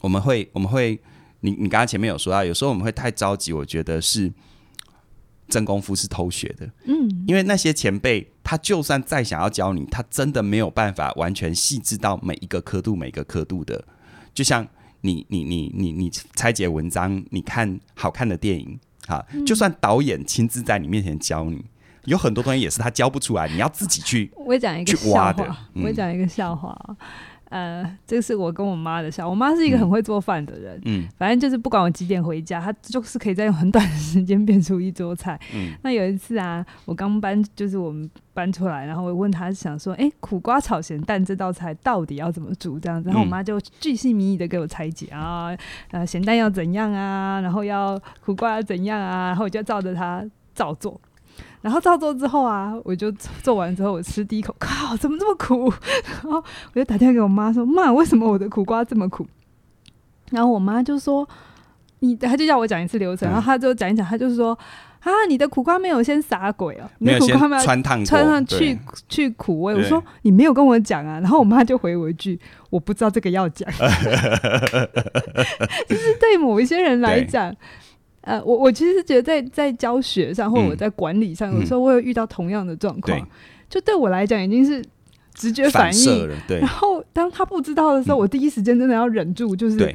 [0.00, 1.00] 我们会，我们会，
[1.40, 4.32] 你你刚刚前面有说到，有时候我们会太着急，我觉得是。
[5.48, 13.84] 真功夫是偷学的，嗯，因为那些前辈，他就算再想要教你，他真的没有办法完全细致到每一个刻度、每个刻度的。
[14.32, 14.66] 就像
[15.02, 21.64] 你、你、你、你、你拆解文章，你看好看的电影，哈，就算导演亲自在你面前教你，
[22.06, 24.32] 有很多东西也是他教不出来，你要自己去。
[24.44, 26.76] 我讲一个笑话，我讲一个笑话。
[27.50, 29.28] 呃，这个是我跟我妈的笑。
[29.28, 35.38] 我妈是一个很会做饭的人，嗯，反正就是不管我几点回家，她就是可以在用很短的时间变出一桌菜。
[35.54, 42.80] 嗯，那有一次啊，我刚搬，就是我们搬出来，然后我问她，想说，哎，苦瓜炒咸蛋这道菜到底要怎么煮？
[42.80, 45.56] 这样子，然后我妈就巨细靡遗的给我拆解啊，
[45.92, 51.00] 呃，咸蛋要怎样啊，然后要苦瓜要怎样啊，然后我就照着她照做。
[51.64, 53.10] 然后照做之后啊，我就
[53.42, 55.72] 做完之后，我吃第一口，靠，怎么这么苦？
[56.22, 59.26] 然后我就打电话给我妈说：“妈，为什么我的苦瓜这么苦？”
[60.30, 61.26] 然后我妈就说
[62.00, 64.52] ：“你，她就叫我讲一次流程。”然后她就讲一讲，她就是说
[65.00, 73.66] ：“啊，你的苦瓜没有先洒鬼哦，你的苦瓜没有穿烫，穿上去去苦味。”我说：“你没有跟我讲啊。”然后我妈就回我一句：“我不知道这个要讲。
[75.88, 77.56] ”就是对某一些人来讲。
[78.24, 83.26] 呃，我我其实是觉得在在教学上，或者我在管理上，嗯、有时候我会遇到同样的状况，嗯、
[83.68, 84.82] 就对我来讲已经是
[85.34, 86.30] 直觉反应。
[86.48, 86.58] 对。
[86.58, 89.94] 然后当他不知道的时候，嗯、我第一时间真的要忍住，就是对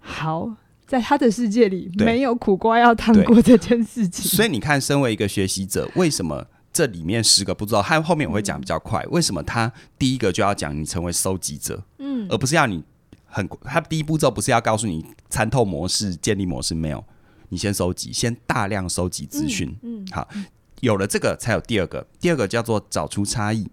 [0.00, 0.50] 好，
[0.86, 4.24] 在他的世界里没有苦瓜要烫过这件事情。
[4.24, 9.02] 所以你看，身为一个学习者，为什么这里面十个不知道，他后面我会讲比较快。
[9.02, 12.82] 嗯、为什么他第一个就要讲你成为收集者，嗯，而不是要你
[13.26, 17.04] 很他第一步骤不是要告诉你参透模式、建立模式没有。
[17.48, 20.28] 你先收集，先大量收集资讯，嗯，嗯，好，
[20.80, 23.66] 有了这个才有第二个，第二个叫做找出差异。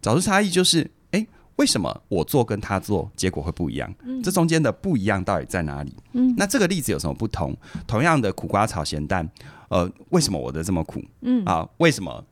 [0.00, 3.92] 找出差异就是，诶，为什么我做跟他做结果会不一样？
[4.04, 5.94] 嗯，这中间的不一样到底在哪里？
[6.12, 7.56] 嗯，那这个例子有什么不同？
[7.86, 9.28] 同样的苦瓜炒咸蛋，
[9.68, 11.02] 呃，为什么我的这么苦？
[11.22, 12.24] 嗯，啊，为什么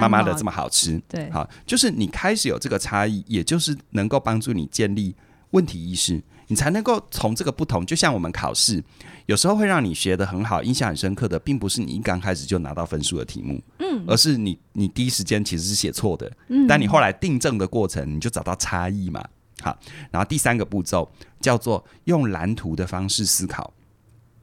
[0.00, 1.00] 妈妈的这么好吃？
[1.08, 5.14] 对，好，就是你开始有这个差异，也就是能够帮助你建立
[5.50, 6.22] 问题意识。
[6.48, 8.82] 你才能够从这个不同，就像我们考试，
[9.30, 19.24] 有时候会让你学的很好、印象很深刻的，并不是你一刚开始就拿到分数的题目，嗯，而是你你第一时间其实是写错的，嗯，但你后来订正的过程，你就找到差异嘛，
[19.62, 19.78] 好，
[20.10, 23.72] 然后第三个步骤叫做用蓝图的方式思考，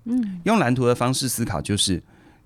[0.06, 2.02] 嗯，用蓝图的方式思考就是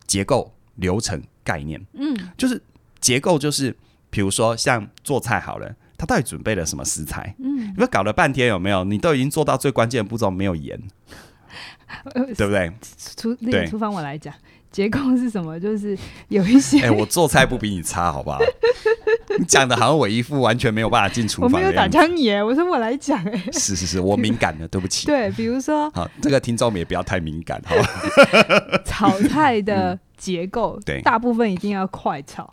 [0.07, 1.79] 结构、流程概念。
[1.93, 2.59] 嗯，就是
[2.99, 3.77] 结构，就是
[4.09, 7.35] 比如说像做菜好了，他到底准备了什么食材？
[7.37, 8.83] 嗯，你不搞了半天有没有？
[8.83, 11.15] 你都已经做到最关键的步骤，没有盐，呃、
[12.37, 12.71] 对不对？
[13.15, 14.33] 厨那个厨房我来讲。
[14.71, 15.59] 结构是什么？
[15.59, 15.97] 就是
[16.29, 18.39] 有一些，哎、欸，我做菜不比你差，好不好？
[19.37, 21.51] 你讲的好像我一副完全没有办法进厨房。
[21.51, 25.07] 我没有打枪你，哎，我说我来讲，哎，是是是，我敏感了，对不起。
[25.11, 28.81] 对，比如说，好，这个听众们也不要太敏感，好吧？
[28.85, 32.49] 炒菜的结构，嗯、对，大部分一定要快炒，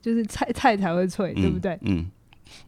[0.00, 1.76] 就是菜菜才会脆，嗯、对不对？
[1.82, 2.06] 嗯。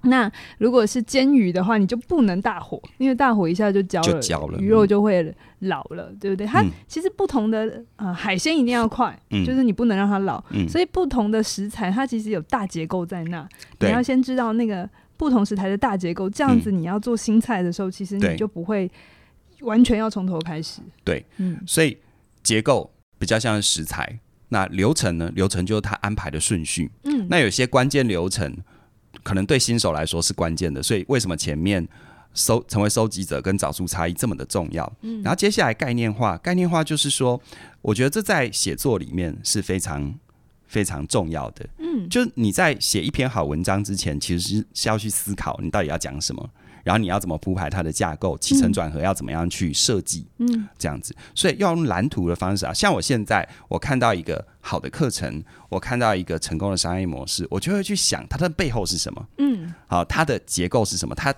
[0.03, 6.47] 那如果是煎鱼的话，你就不能大火，因为大火一下就焦了，焦了，鱼肉就会老了，嗯、对不对？
[6.47, 13.49] 它其实不同的啊、呃，海鲜一定要快，嗯、就是你不能让它老，嗯、所以不同的食材它其实有大结构在那，
[13.81, 18.91] 你要先知道那个不同食材的大结构，这样子你要做新菜的时候，嗯、其实你就不会
[19.63, 20.81] 完全要从头开始。
[21.03, 21.99] 对，嗯，所以
[22.43, 25.31] 结构比较像是食材，那流程呢？
[25.35, 28.57] 流程就是它安排的顺序，嗯，那有些关键流程。
[29.29, 31.87] 可能对新手来说是关键的，所以为什么前面
[32.33, 34.91] 收成为收集者跟找出差异这么的重要？
[35.03, 37.39] 嗯，然后接下来概念化，概念化就是说，
[37.83, 40.15] 我觉得这在写作里面是非常
[40.67, 41.69] 非常重要的。
[41.77, 46.51] 嗯，就你在写一篇好文章之前，其实是是要去思考你到底要讲什么。
[46.89, 50.27] 然后你要怎么铺排它的架构，起承转合要怎么样去设计？
[50.39, 52.73] 嗯，这样子，所以要用蓝图的方式啊。
[52.73, 59.29] 像我现在，我看到一个好的课程，我看到一个成功的商业模式，我就会去想它的背后是什么？
[59.37, 61.15] 嗯，好，它的结构是什么？
[61.15, 61.35] 它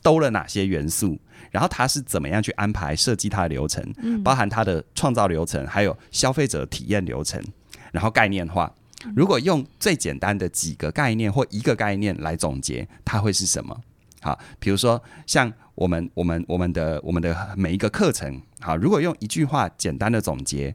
[0.00, 1.18] 兜了哪些元素？
[1.50, 3.84] 然后它是怎么样去安排设计它的流程？
[3.98, 7.44] 嗯，包含它的创造流程，还有消费者体验流程，
[7.92, 8.72] 然后概念化。
[9.14, 13.78] 如果用最简单的几个概念或一个概念来总结，它会是什么？
[14.20, 20.74] 好，比如说像我们、我们、我们的、我们的每一个课程，好，如果用一句话简单的总结，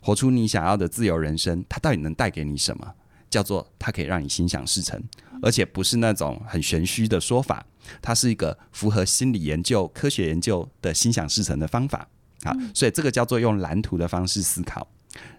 [0.00, 2.94] 活出你想要的自由人生，它到底能带给你什么？
[3.30, 5.02] 叫做它可以让你心想事成，
[5.40, 7.64] 而且不是那种很玄虚的说法，
[8.02, 12.06] 它是一个符合心理研究、科学研究的心想事成的方法。
[12.44, 14.86] 好，所以这个叫做用蓝图的方式思考。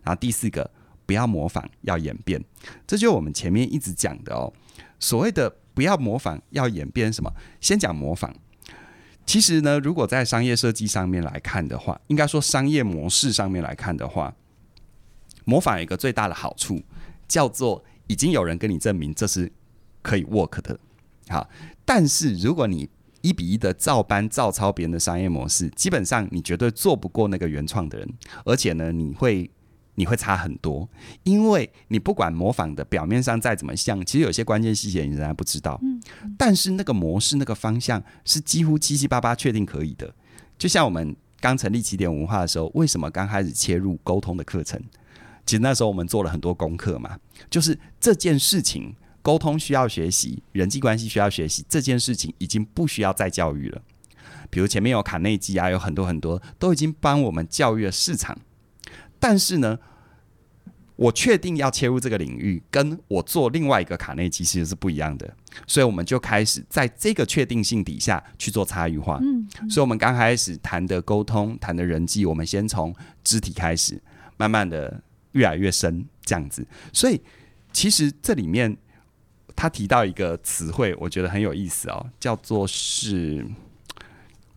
[0.02, 0.68] 然后第四个，
[1.06, 2.44] 不要模仿，要演变，
[2.88, 4.52] 这就是我们前面一直讲的哦，
[5.00, 5.58] 所谓的。
[5.73, 7.31] 不要模仿，要演变什么？
[7.59, 8.33] 先讲模仿。
[9.25, 14.36] 其实呢，如果在商业设计上面来看的话，应该说商业模式上面来看的话，
[15.45, 16.81] 模仿有一个最大的好处，
[17.27, 19.51] 叫做已经有人跟你证明这是
[20.01, 20.77] 可以 work 的。
[21.29, 21.49] 好，
[21.86, 22.89] 但是如果你
[23.21, 28.13] 一比一的照搬照抄别人的商业模式，基本上你绝对做不过那个原创的人，
[28.45, 29.49] 而且呢，你会。
[29.95, 30.89] 你会差很多，
[31.23, 35.79] 因为你不管模仿的表面上再怎么像，其实有些关键细节你仍然不知道。
[35.84, 36.01] 嗯，
[36.38, 40.13] 但是那个模式、那个方向是几乎七七八八确定可以的。
[40.58, 44.82] 就像我们刚成立起点文化的时候，为什么刚开始切入沟通的课程？
[45.45, 47.17] 其实那时候我们做了很多功课嘛，
[47.49, 53.82] 就是这件事情沟通需要学习，人际关系需要学习，这件事情已经不需要再教育了。
[54.49, 58.38] 比如前面有卡内基啊，有很多很多都已经帮我们教育了市场。
[59.23, 59.79] 但是呢，
[60.97, 65.33] 我确定要切入这个领域，跟我做另外一个卡内基其实是不一样的，
[65.65, 69.19] 所以我们就开始在这个确定性底下去做差异化。
[69.21, 74.01] 嗯，嗯，所以我们刚开始谈的沟通、谈的人际，我们先从肢体开始，
[74.36, 76.67] 慢慢的越来越深，这样子。
[76.91, 77.21] 所以
[77.71, 78.75] 其实这里面
[79.55, 83.45] 他提到一个词汇，我觉得很有意思哦，叫做是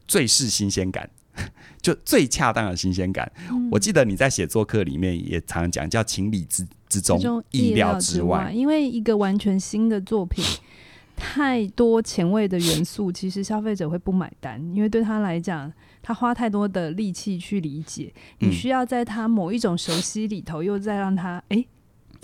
[0.08, 1.08] 最是新鲜感。
[1.80, 8.50] 就最恰当的新鲜感，嗯、我记得你在写作课里面也常讲，叫情理之之中，意料之外。
[8.52, 10.44] 因为一个完全新的作品，
[11.16, 15.72] 太多前卫的元素，其实消费者会不买单，因为对他来讲，
[16.02, 21.66] 他花太多的力气去理解，你需要在他某一种熟悉里头，又再让他哎、欸、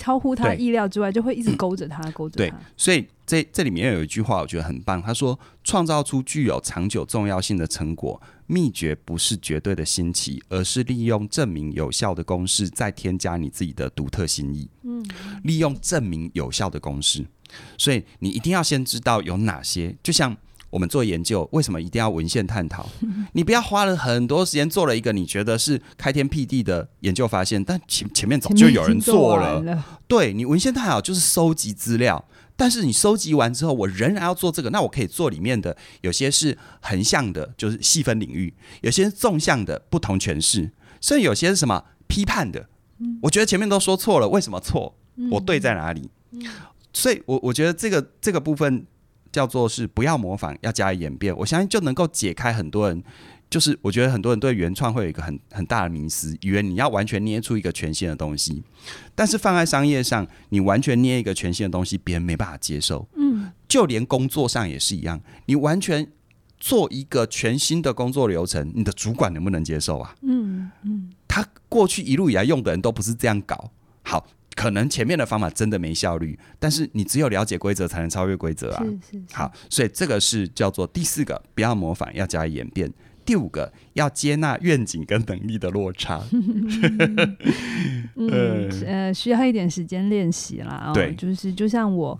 [0.02, 2.50] 超乎他意料之外，就会一直勾着他，勾着他。
[2.50, 14.68] 对，所以这这里面有一句话，我觉得很棒，他说：“创造出具有长久重要性的成果。”秘诀不是绝对的新奇，而是利用证明有效的公式，再添加你自己的独特心意。
[14.82, 15.06] 嗯，
[15.44, 17.24] 利用证明有效的公式，
[17.78, 19.96] 所以你一定要先知道有哪些。
[20.02, 20.36] 就像
[20.72, 22.88] 我们做研究，为什么一定要文献探讨？
[23.34, 29.60] 你不要花了很多时间做了一个你觉得是开天辟地的研究发现，但前前面早就有人做了。
[29.60, 32.24] 了对，你文献探讨就是收集资料。
[32.56, 42.68] 但是你收集完之后，我仍然要做这个，那我可以做里面的有些是横向的，就是细分领域；有些是纵向的，不同诠释；甚至有些是什么批判的。
[43.22, 44.94] 我觉得前面都说错了，为什么错？
[45.30, 46.08] 我对在哪里？
[46.92, 48.86] 所以我我觉得这个这个部分
[49.32, 51.34] 叫做是不要模仿，要加以演变。
[51.38, 53.02] 我相信就能够解开很多人
[53.50, 58.62] 就是我觉得很多人对原创会有一个很很大的迷思，以为你要完全捏出一个全新的东西，
[59.14, 63.06] 但是放在商业上，你完全捏一个全新的东西，别人没办法接受。
[63.14, 66.10] 嗯，就连工作上也是一样，你完全
[66.58, 70.14] 做一个全新的工作流程，你的主管能不能接受啊？
[70.22, 73.70] 嗯嗯，他过去一路以来用的人都不是这样搞，
[74.02, 74.26] 好。
[74.54, 78.84] 可能前面的方法真的没效率，但是你只有了解规则，才能超越规则啊。
[78.84, 79.36] 是是是。
[79.36, 82.92] 好，所以这个是叫做第四个，不要模仿，要加以演变。
[83.24, 86.22] 第五个，要接纳愿景跟能力的落差。
[88.16, 90.90] 嗯 呃，需要一点时间练习啦。
[90.92, 92.18] 对、哦，就是就像我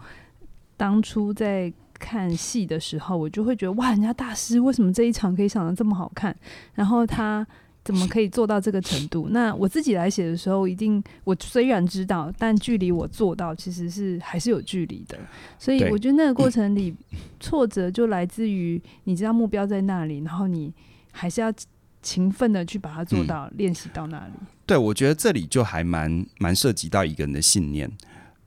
[0.77, 6.35] 当初在看戏的时候，我就会觉得哇，人家大师为什么这一场可以想得这么好看？
[6.75, 7.47] 然后他。
[7.85, 9.29] 怎么可以做到这个程度？
[9.35, 15.19] 那我自己来写的时候，一定我虽然知道，但距离我做到其实是还是有距离的。
[15.59, 16.95] 所以我觉得那个过程里
[17.41, 20.73] 挫折就来自于你知道目标在那里，然后你
[21.11, 21.53] 还是要
[22.01, 24.33] 勤奋的去把它做到，练习到那里。
[24.65, 27.91] 对，我觉得这里就还蛮蛮涉及到一个人的信念。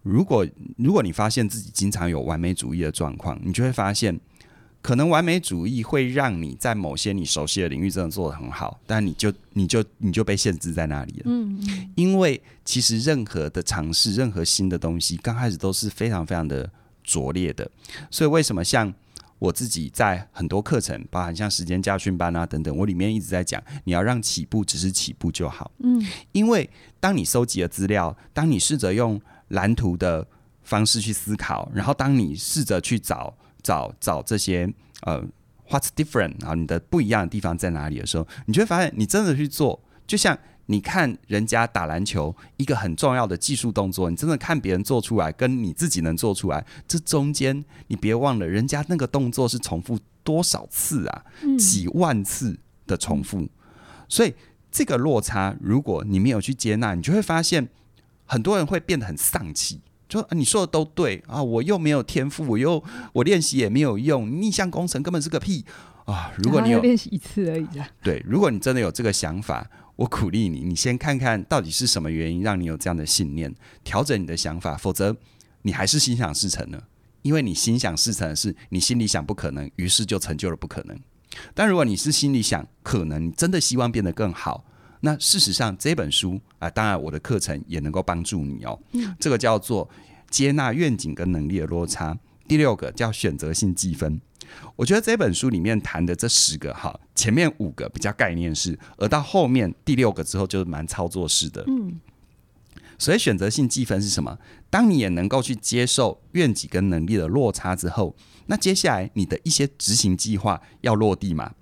[0.01, 4.19] 如果如果你发现自己经常有完美主义的状况，你就会发现。
[4.85, 11.23] 可能完美主义会让你在某些你熟悉的领域真的做得很好，但你就你就你就被限制在那里了。
[11.25, 11.59] 嗯，
[11.95, 16.71] 因为其实任何的尝试，任何新的东西，刚开始都是非常非常的
[17.03, 17.67] 拙劣的。
[18.11, 18.93] 所以为什么像
[19.39, 25.71] 我自己在很多课程，包含像时间家训班啊等等，我里面一直在讲，你要让起步只是起步就好。
[25.79, 25.99] 嗯，
[26.31, 26.69] 因为
[26.99, 30.27] 当你收集了资料，当你试着用蓝图的
[30.61, 33.35] 方式去思考，然后当你试着去找。
[33.65, 35.19] 找找这些呃
[35.69, 36.53] ，what's different 啊？
[36.53, 51.25] 你的不一样的地方在哪里的时候，你就会发现，你真的去做，就像你看人家打篮球，一个很重要的技术动作，你真的看别人做出来，跟你自己能做出来，这中间你别忘了，人家那个动作是重复多少次啊？
[51.57, 53.49] 几万次的重复，
[54.07, 54.33] 所以
[54.71, 57.67] 这个落差，如果你没有去接纳，你就会发现，
[58.25, 59.81] 很多人会变得很丧气。
[60.07, 65.65] 就你说的都对啊，我又没有天赋，我又我练习也没有用，逆向工程根本是个屁
[66.05, 66.31] 啊！
[66.37, 67.67] 如果你有练习一次而已，
[68.03, 75.15] 对，如果你真的有这个想法，我鼓励你，你先看看到底是什么原因让你有这样的信念，调整你的想法，否则
[75.63, 76.83] 你还是心想事成了，
[77.23, 80.95] 因为你心想事成的是你心里想不可能，于是就成就了不可能。
[81.55, 84.63] 但如果你是心里想可能，你真的希望变得更好。
[85.05, 88.77] 那事实上，这本书啊，当然我的课程也能够帮助你哦。
[88.93, 89.87] 嗯，这个叫做
[90.31, 92.17] 接纳愿景跟能力的落差。
[92.47, 94.19] 第六个叫选择性积分。
[94.75, 101.63] 我觉得这本书里面谈的这十个哈，前面五个比较概念式，而到后面第六个之后就是蛮操作式的。
[101.67, 101.99] 嗯，
[102.97, 104.39] 所以选择性积分是什么？
[104.71, 108.15] 当你也能够去接受愿景跟能力的落差之后，
[108.47, 111.53] 那接下来你的一些执行计划要落地嘛？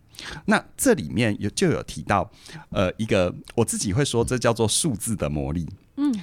[0.45, 2.29] 那这里面有就有提到，
[2.69, 5.67] 呃，一个我自己会说，这叫做数字的魔力。
[5.97, 6.13] 嗯，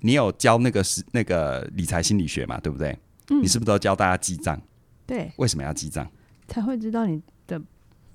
[0.00, 2.60] 你有教那个是那个理财心理学嘛？
[2.60, 2.98] 对不对？
[3.30, 4.60] 嗯，你是不是都教大家记账？
[5.06, 6.06] 对，为什么要记账？
[6.48, 7.60] 才会知道你的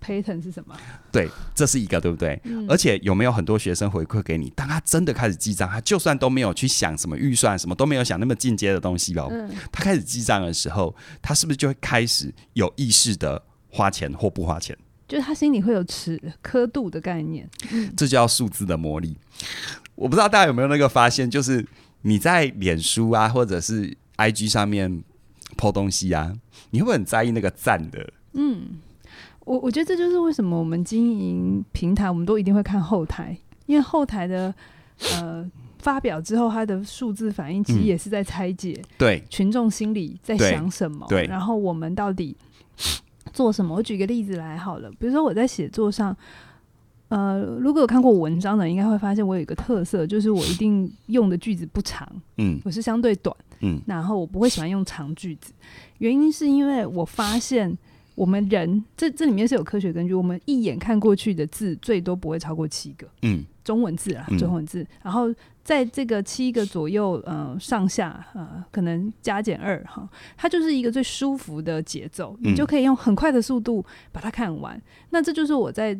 [0.02, 0.76] pattern 是什么？
[1.12, 2.40] 对，这是一个，对不对？
[2.46, 4.50] 嗯，而且有没有很多学生回馈给你？
[4.52, 9.28] 当他真的开始记账，他就算都没有去想什么预算，什么都没有想那么进阶的东西哦。
[9.30, 13.44] 嗯，他开始记账的时候，他是不是就会开始有意识的？
[13.72, 19.18] 花钱或不花钱，就是他心里会有尺刻度的概念，嗯，这叫数字的魔力。
[19.96, 21.66] 我不知道大家有没有那个发现，就是
[22.02, 25.02] 你在脸书啊，或者是 IG 上面
[25.58, 26.34] po 东西啊，
[26.72, 28.12] 你会不会很在意那个赞的？
[28.34, 28.80] 嗯，
[29.46, 34.54] 我我觉得这就是为什么我们经营平台，我们都一定会看后台，因为后台的
[35.14, 39.24] 呃发表之后，它的数字反应其实也是在拆解，嗯，对。
[39.30, 42.36] 群众心里在想什么，对，然后我们到底。
[43.34, 43.76] 做什么？
[43.76, 46.16] 我举个例子来好了，比如说我在写作上，
[47.10, 55.52] 呃，如果有看过文章的，应该会发现我有一个特色，就是我一定用的句子不长，嗯，我是相对短，嗯，然后我不会喜欢用长句子，
[55.98, 57.78] 原因是因为我发现
[58.16, 65.34] 我们人这这里面是有科学根据，我们一眼看过去的字最多不会超过七个，嗯，中文字啊，中文字，然后。
[65.64, 74.76] 在这个七个左右，呃，上下，呃，可能加减二哈，它就是一个最舒服的节奏，你就可以用很快的速度把它看完。
[74.76, 74.82] 嗯、
[75.12, 75.96] 那这就是我在。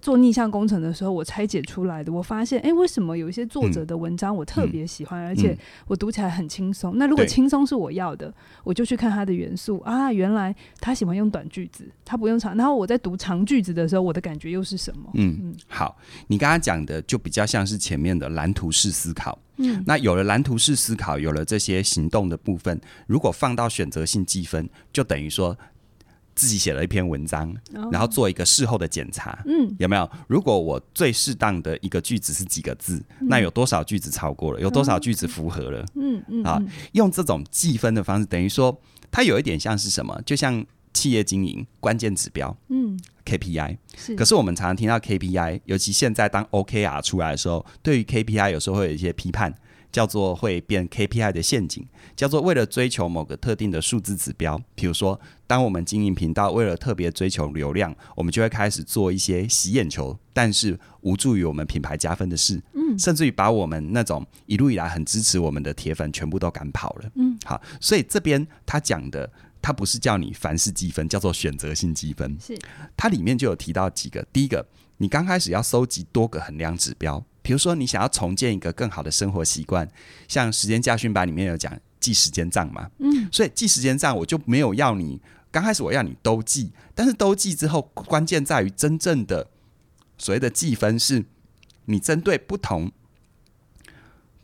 [0.00, 5.56] 做逆向工程的时候，我拆解出来的，我发现，哎、欸，为什么有一些作者的文章我特别喜欢，嗯、而且
[5.86, 6.94] 我读起来很轻松？
[6.94, 12.54] 嗯、那如果轻松是我要的，我就去看他的元素啊，原来他喜欢用短句子，他不用长。
[12.56, 15.10] 然后我在读长句子的时候，我的感觉又是什么？
[15.14, 19.38] 嗯嗯，好，你刚刚讲的就比较像是前面的蓝图式思考。
[19.56, 25.56] 嗯，那有了蓝图式思考，有了这些行动的部分，如果放到选择性积分，就等于说。
[26.34, 30.10] 自己写了一篇文章，哦、然后做一个事后的检查，嗯，有没有？
[30.26, 34.60] 如果我最适当的一个句子是几个字，嗯、那有多少句子超过了？
[34.60, 35.84] 有多少句子符合了？
[35.94, 36.62] 嗯嗯，啊，
[36.92, 40.20] 用这种计分的方式，等于说它有一点像是什么？
[40.24, 44.14] 就像企业经营关键指标，嗯，KPI 是。
[44.14, 49.54] 可是我们常常听到 KPI，尤其现在当 OKR 出来的时候，对于 KPI 有时候会有一些批判。
[49.92, 51.84] 叫做会变 KPI 的陷阱，
[52.20, 72.54] 叫做为了追求某个特定的数字指标，比如说，当我们经营频道为了特别追求流量，我们就会开始做一些洗眼球，但是无助于我们品牌加分的事，嗯，甚至于把我们那种一路以来很支持我们的铁粉全部都赶跑了，嗯，好，所以这边他讲的，他不是叫你凡事积分，叫做选择性积分，是，
[72.98, 74.66] 它里面就有提到几个，第一个，
[74.98, 77.24] 你刚开始要收集多个衡量指标。
[77.42, 79.88] 比如说，你想要重建一个更好的生活习惯，
[80.28, 85.20] 像时间驾训班里面有讲记时间账嘛，嗯，所以记时间账我就没有要你
[85.50, 89.48] 刚开始我要你都记，但是都记之后，关键在于真正的
[90.18, 91.24] 所谓的记分是，
[91.84, 92.90] 你针对不同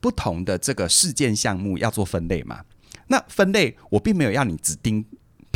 [0.00, 2.64] 不同的这个事件项目要做分类嘛，
[3.09, 5.04] 那分类我并没有要你指定。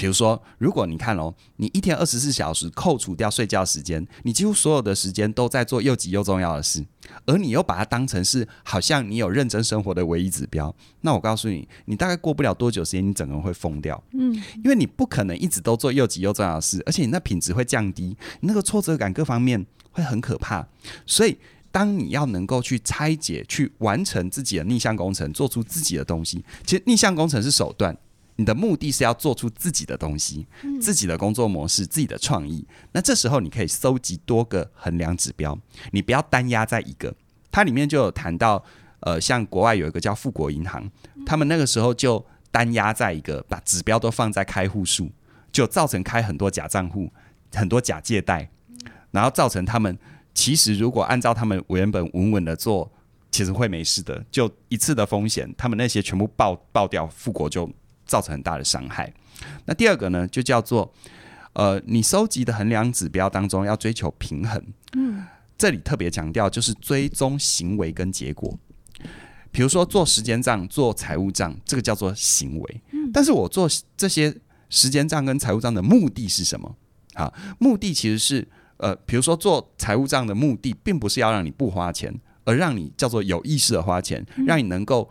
[0.01, 6.83] 比如说，如果你看哦，你一天二十四小时扣除掉睡觉时间，你几乎所有的时间都在做又急又重要的事，
[7.27, 14.03] 而你又把它当成是好像你有认真生活的唯一指标，那我告诉你，你大概过不了多久时间，你整个人会疯掉。
[14.15, 14.35] 嗯，
[14.65, 20.67] 因为你不可能一直都做又急又重要的事，而且你那品质会降低，那个挫折感各方面会很可怕。
[21.05, 21.37] 所以，
[21.71, 27.95] 当你要能够去拆解、去完成自己的逆向工程，做出自己的东西，其实逆向工程是手段。
[28.41, 30.47] 你的目的是要做出自己的东西，
[30.81, 32.67] 自己的工作模式，自己的创意。
[32.93, 35.59] 那这时候你可以搜集多个衡量指标，
[35.93, 37.15] 你不要单压在一个。
[37.51, 38.65] 它里面就有谈到，
[39.01, 40.91] 呃，像国外有一个叫富国银行，
[41.27, 45.11] 他们那个时候就单压在一个，把指标都放在开户数，
[45.53, 47.13] 就造成开很多假账户，
[47.55, 48.51] 很多假借贷，
[49.11, 49.99] 然后造成他们
[50.33, 52.91] 其实如果按照他们原本稳稳的做，
[53.31, 54.25] 其实会没事的。
[54.31, 57.71] 就一次的风险，他们那些全部爆爆掉，富国就。
[58.11, 59.13] 造成很大的伤害。
[59.67, 60.93] 那第二个呢，就叫做
[61.53, 64.61] 呃，你收集的衡量指标当中要追求平衡。
[64.95, 65.25] 嗯，
[65.57, 68.59] 这里特别强调就是追踪行为跟结果。
[69.53, 72.81] 比如说做时间账、做财务账，这个叫做行为。
[73.13, 74.37] 但是我做这些
[74.69, 76.77] 时间账跟财务账的目的是什么？
[77.15, 78.47] 啊，目的其实是
[78.79, 82.13] 呃，比如说做财务账的目的，并不是要让你不花钱，
[82.45, 85.09] 而让你叫做有意识的花钱，让你能够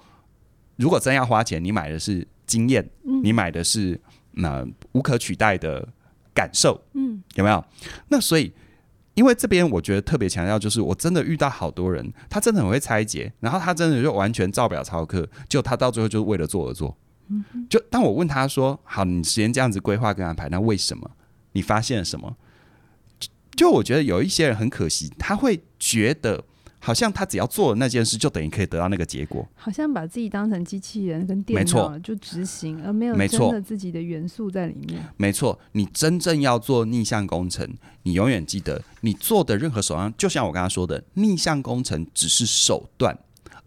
[0.76, 2.28] 如果真要花钱，你买的是。
[2.50, 2.90] 经验，
[3.24, 3.98] 你买的是
[4.32, 5.88] 那、呃、无可取代的
[6.34, 7.64] 感受，嗯，有没有？
[8.08, 8.52] 那所以，
[9.14, 16.98] 因为这边我觉得特别强调，就是我真的遇到好多人，他真的很会拆解，然后他真的就完全照表操课，就他到最后就是为了做而做。
[17.28, 21.12] 嗯，就当我问他说：“好，你时间这样子规划跟安排，那为什么？
[21.52, 22.36] 你发现了什么？”
[23.20, 26.44] 就，就我觉得有一些人很可惜，他会觉得。
[26.80, 29.48] 好像他只要做了那件事，就等于可以得到那个结果。
[29.56, 35.06] 好像把自己当成机器人跟电脑就执行，而没有真的自己的元素在里面。
[35.18, 37.68] 没错，你真正要做逆向工程，
[38.04, 43.18] 你永远记得，你做的任何手段，就像我刚刚说的，逆向工程只是手段，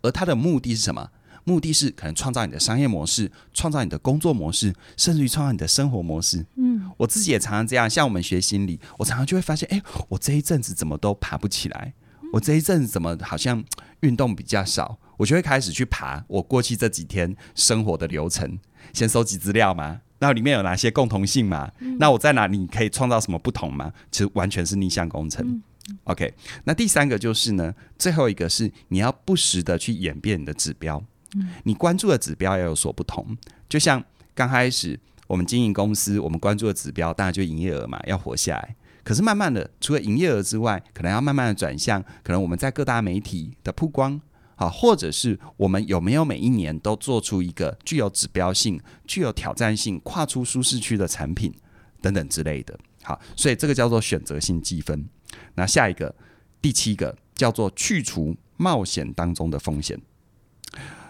[0.01, 1.11] 而它的目的是什么？
[1.45, 6.47] 目的是可能创造你的商业模式，创造你的工作模式，甚至于创造你的生活模式。
[6.55, 7.91] 嗯，我自己也常常这样。
[7.91, 11.95] 像我们学心理，我常常就会发现，哎，我这一阵子怎么都爬不起来。
[12.33, 13.63] 我这一阵子怎么好像
[14.01, 18.59] 运动比较少，我就会开始去爬我过去这几天生活的流程，
[18.93, 21.71] 先收集资料嘛，那里面有哪些共同性嘛？
[21.79, 23.93] 嗯、那我在哪里可以创造什么不同嘛？
[24.11, 25.47] 其实完全是逆向工程。
[25.47, 26.33] 嗯、OK，
[26.65, 31.03] 那第三个就是呢，最后一个是你要不时的去演变你的指标，
[31.37, 33.37] 嗯、你关注的指标要有所不同。
[33.69, 34.03] 就像
[34.35, 38.75] 刚开始我们经营公司，我们关注的指标当然就营业额嘛，要活下来。
[39.05, 44.21] 可是慢慢的，除了营业额之外，可能要慢慢的转向，可能我们在各大媒体的曝光，
[44.57, 51.53] 啊，或者是我们有没有每一年都做出一个具有指标性、具有挑战性、跨出舒适区的产品
[52.01, 52.79] 等等之类的。
[53.03, 55.09] 好，所以这个叫做选择性积分。
[55.55, 56.15] 那下一个
[56.61, 60.01] 第七个叫做去除冒险当中的风险。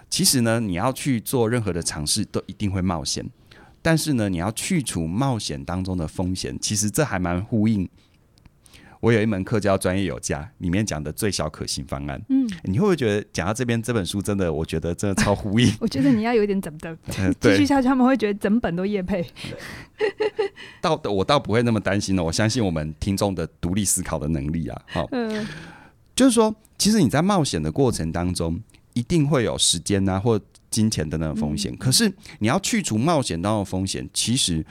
[0.08, 3.28] 其实呢，你要去做任何的尝试，都一定会冒险。
[3.82, 7.88] 但是呢，你要去除冒险当中的风险，其实这还蛮呼应。
[9.00, 12.22] 我有一门课叫《专业有价》，里面讲的最小可行方案。
[12.28, 14.52] 嗯，你会不会觉得讲到这边这本书真的？
[14.52, 15.68] 我觉得真的超呼应。
[15.80, 16.96] 我觉得你要有点怎么的，
[17.40, 19.26] 继续下去他们会觉得整本都业配。
[20.80, 24.82] 倒我倒不会那么担心了，我相信我们听众的独立思考的能力啊。
[24.86, 25.44] 好，嗯，
[26.14, 28.62] 就是说，其实你在冒险的过程当中，
[28.92, 30.40] 一定会有时间啊，或
[30.72, 34.64] 金钱的那个风险，可是你要去除冒险当中的风险，其实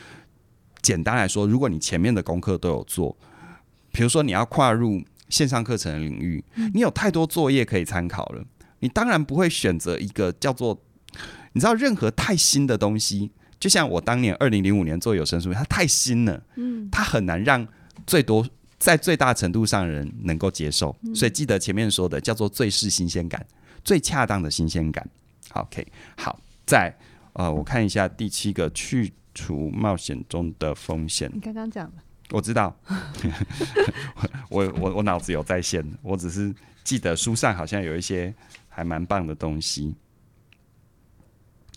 [0.81, 3.15] 简单来说，如果你前面的功课都有做，
[3.93, 6.43] 比如说你要跨入线上课程的领域，
[6.73, 8.43] 你有太多作业可以参考了。
[8.79, 10.81] 你当然不会选择一个叫做，
[11.53, 13.29] 你知道，任何太新的东西，
[13.59, 17.67] 就像我当年二零零五年做有声书，它太新了，嗯，它很难让
[18.07, 18.43] 最多
[18.79, 20.95] 在最大程度上的人能够接受。
[21.13, 23.45] 所以记得前面说的叫做最是新鲜感，
[23.83, 25.07] 最恰当的新鲜感。
[25.53, 25.85] OK，
[26.17, 26.93] 好，再
[27.33, 31.29] 呃，我看一下第七个，去除冒险中的风险。
[31.33, 32.75] 你刚刚讲了，我知道，
[34.49, 38.33] 我我我脑子有在线，我只是记得书上好像有一些。
[38.73, 39.93] 还蛮棒的东西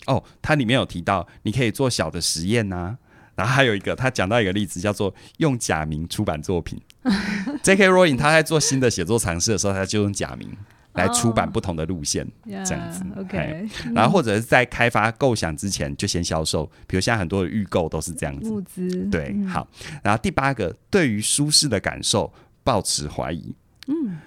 [0.07, 2.97] 哦，它里面有提到你可以做小的实验呐、啊，
[3.35, 6.81] 然后还有一个他讲到一个例子叫做用假名出版作品。
[7.61, 7.89] J.K.
[7.89, 10.49] Rowling 他在做新的写作尝试的时候，他就用假名
[10.95, 13.03] 来出版不同的路线，oh, 这样子。
[13.03, 18.49] Yeah, OK，然后或者是在开发构想之前就先销售，比如现在很多的预购都是这样子。
[18.49, 19.67] 物资对，嗯、好。
[20.03, 22.33] 然后第八个，对于舒适的感受
[22.63, 23.53] 抱持怀疑。
[23.87, 24.17] 嗯。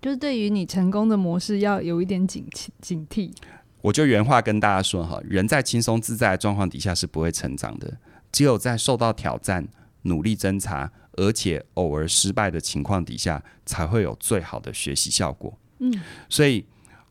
[0.00, 3.32] 就是对于你成功的模式要有一点警惕警惕。
[3.80, 7.96] 我就原话跟大家说哈，人在轻松自在的状况底下是不会成长的，
[8.30, 9.66] 只有在受到挑战、
[10.02, 15.58] 努力侦查，而且偶尔失败的情况底下，才会有最好的学习效果。
[15.78, 15.92] 嗯，
[16.28, 16.64] 所以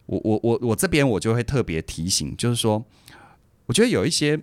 [0.06, 2.86] 我我我我这边我就会特别提醒，就是说，
[3.66, 4.40] 我觉得有一些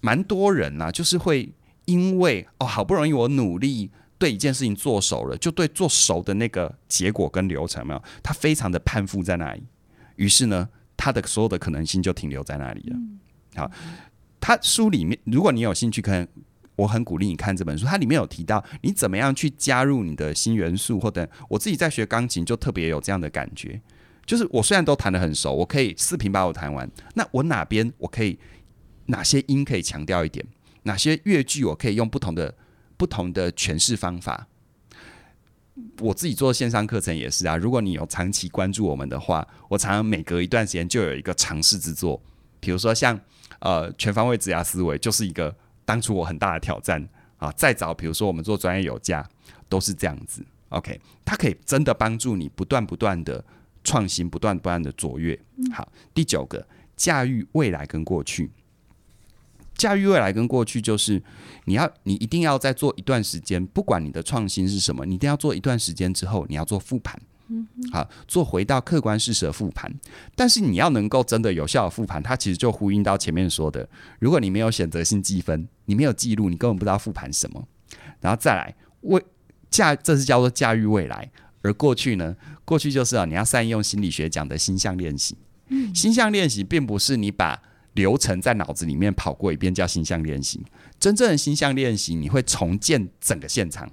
[0.00, 1.52] 蛮多人呐、啊，就是会
[1.84, 3.90] 因为哦，好不容易我努力。
[4.20, 9.62] 对一件事情做熟了，就对做熟的那个结果跟流程没有，他非常的攀附在那里。
[10.16, 12.96] 于是呢，他的所有的可能性就停留在那里了。
[13.56, 13.70] 好，
[14.38, 16.28] 他书里面，如果你有兴趣看，
[16.80, 17.86] 我很鼓励你看这本书。
[17.86, 23.80] 它里面有提到你怎么样去加入你的新元素，或者我自己在学钢琴就特别有这样的感觉，
[24.26, 28.38] 就是我虽然都弹得很熟，我可以四平把我弹完，那我哪边我可以
[29.06, 30.46] 哪些音可以强调一点，
[30.84, 32.54] 哪些乐句我可以用不同的。
[33.00, 34.46] 不同的诠释方法，
[36.00, 37.56] 我自己做线上课程也是啊。
[37.56, 42.20] 如果你有长期关注我们的话，我常常每隔一段时间就有一个尝试之作。
[42.60, 43.18] 比如说像
[43.60, 45.56] 呃全方位指压思维，就是一个
[45.90, 47.04] 当初我很大的挑战
[47.38, 47.50] 啊。
[47.56, 49.28] 再早，比如说我们做专业有价，
[49.68, 50.44] 都是这样子。
[50.68, 53.44] OK，它可以真的帮助你不断不断的
[53.82, 55.36] 创新，不断不断的卓越。
[55.72, 56.64] 好，第九个，
[56.96, 58.52] 驾驭未来跟过去。
[59.74, 61.20] 驾驭未来跟过去，就是
[61.64, 67.29] 你要，你一定要在做一段时间，不管你的创新是什么，你一定要做一段时间之后，你要做复盘，嗯，
[67.92, 69.92] 好，做回到客观事实的复盘。
[70.34, 73.88] 但是你要能够真的有效的复盘，它其实就呼应到前面说的，
[74.18, 77.66] 如果你没有选择性记分，你没有记录，你根本不知道复盘什么。
[78.20, 79.22] 然后再来，为
[79.70, 81.30] 驾，这是叫做驾驭未来，
[81.62, 85.36] 而过去呢，过去就是啊，你要善用心理学讲的心象练习。
[85.68, 87.62] 嗯，心象练习并不是你把。
[87.94, 90.64] 流程在脑子里面跑过一遍叫心象练习，
[91.00, 93.90] 真正的心象练习你会重建整个现场。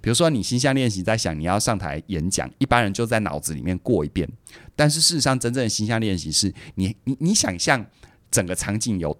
[0.00, 4.28] 比如说你心象练习在想你要上台演讲，一般人就在脑子里面过一遍，
[4.74, 7.84] 但是事实上真正的心象练习是你你你想象
[8.30, 9.16] 整个场景有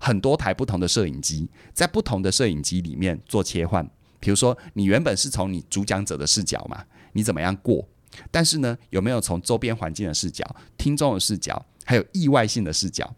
[0.00, 3.88] 很多台不同的摄影机，在不同的摄影机里面做切换。
[4.20, 7.88] 比如说你原本是从你主讲者的视角嘛，你怎么样过？
[8.30, 10.44] 但是呢，有没有从周边环境的视角、
[10.76, 13.14] 听众的视角，还有意外性的视角？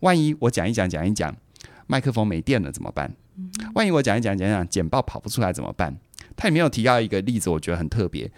[0.00, 1.34] 万一我讲一讲讲一讲，
[1.86, 3.16] 麦克风没电了怎么办？
[3.74, 5.96] 万一我讲一讲讲一讲，简报跑不出来怎么办？
[6.36, 8.30] 他里面有提到一个例子，我觉得很特别。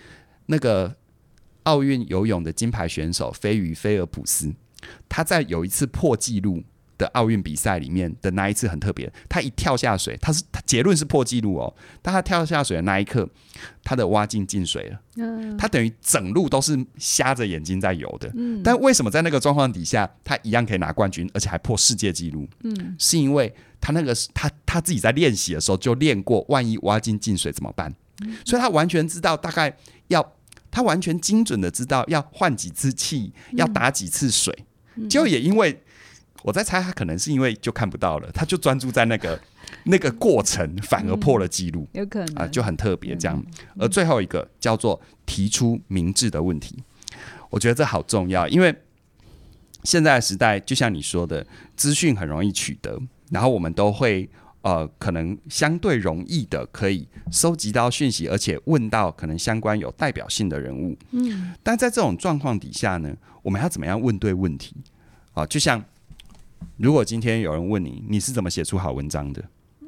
[0.46, 0.94] 那个
[1.64, 4.54] 奥运游泳的金牌选手飞鱼菲尔普斯，
[5.08, 6.62] 他在有一次破纪录
[6.96, 13.28] 的奥运比赛里面的那一次很特别，他一跳下水，他是他结论是破纪录哦，但他跳下水的那一刻，
[13.82, 22.48] 他的蛙镜进水了，嗯他等于整路都是瞎着眼睛在游的，嗯但为什么在那个状况底下，他一样可以拿冠军，而且还破世界纪录？
[22.62, 27.94] 嗯，是因为他那个他他自己在练习的时候就练过，万一挖金进水怎么办？
[28.44, 29.74] 所以他完全知道大概
[30.08, 30.34] 要，
[30.70, 34.54] 他完全精准的知道要换几次气，要打几次水，
[35.08, 35.82] 就也因为。
[36.42, 39.40] 我在猜，他可能是因为就看不到了，他就专注在那个
[39.84, 43.44] 那个过程，反而破了记录，嗯，有可能啊，就很特别这样。
[43.80, 46.76] 而最后一个叫做提出明智的问题，
[47.50, 48.72] 我觉得这好重要，因为
[49.82, 52.96] 现在的时代，就像你说的，资讯很容易取得，
[53.30, 54.28] 然后我们都会
[54.66, 60.96] 呃，可能相对容易的可以收集到讯息，而且问到可能相关有代表性的人物。
[61.12, 64.74] 嗯，但在这种状况底下呢，我们要怎么样问对问题
[65.32, 65.46] 啊？
[65.46, 65.80] 就像。
[66.78, 69.44] 如果今天有人问你，你是怎么写出好文章的？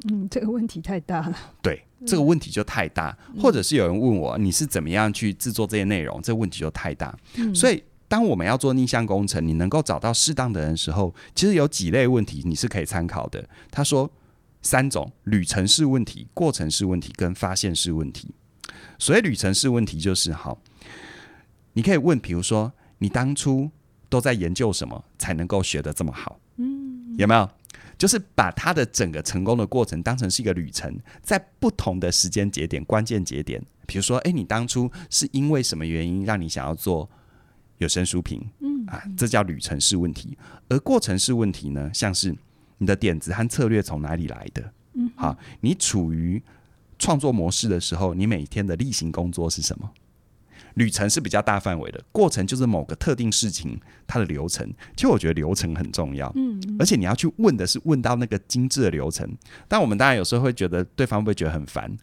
[0.09, 1.37] 嗯，这个问题太大了。
[1.63, 3.17] 对，这个问题就太大。
[3.35, 6.21] 嗯、或者是有人问我，你是怎么样去制作这些内容？
[6.23, 7.15] 这个问题就太大。
[7.37, 13.47] 嗯、所以，当我们要做逆向工程，你能够找到适当的人的时候，其实有几类问题你是可以参考的。
[13.71, 14.09] 他说
[14.63, 18.35] ：“三种：旅程式问题、过程式问题跟发现式问题。
[18.99, 20.61] 所谓旅程式问题，就是好，
[21.73, 23.71] 你可以问，比如说，你当初
[24.09, 26.41] 都在研究什么，才能够学得这么好？
[26.57, 27.49] 嗯，有没有？
[27.97, 37.11] 就是把他的整个成功的过程当成是一个旅程，在不同的时间节点、关键节点，比如说，哎，你当初是因为什么原因让你想要做
[37.79, 38.41] 有声书评？
[38.61, 40.39] 嗯啊，这叫旅程式问题。
[40.69, 42.33] 而过程式问题呢，像是
[42.79, 44.73] 你的点子和策略从哪里来的？
[44.95, 46.43] 嗯，好，你处于
[46.99, 49.91] 创作模式的时候，你每天的例行工作是什么？
[50.75, 54.65] 旅程是比较大范围的，过程就是某个特定事情它的流程。
[54.95, 59.29] 其实我觉得流程很重要，嗯，而且你要去问的是问到那个精致的流程。
[59.67, 61.97] 但我们当然有时候会觉得对方会不会觉得很烦？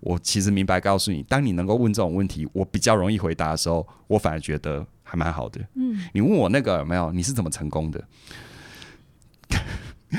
[0.00, 5.60] 我其实明白告诉你，当你能够问这种问题，我比较容易回答的时候，我反而觉得还蛮好的。
[5.74, 7.12] 嗯，你问我那个有没有？
[7.12, 8.02] 你是怎么成功的？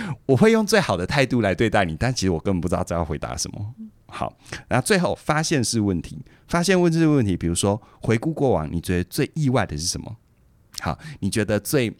[0.25, 3.73] 我会用最好的态度来对待你，但其实我根本不知道这要回答什么。
[4.07, 4.37] 好，
[4.67, 10.15] 然后最后发现是问题，发现问式问题，比如说回顾过往，你觉得最意外的是什么？
[10.79, 11.93] 好，你觉得最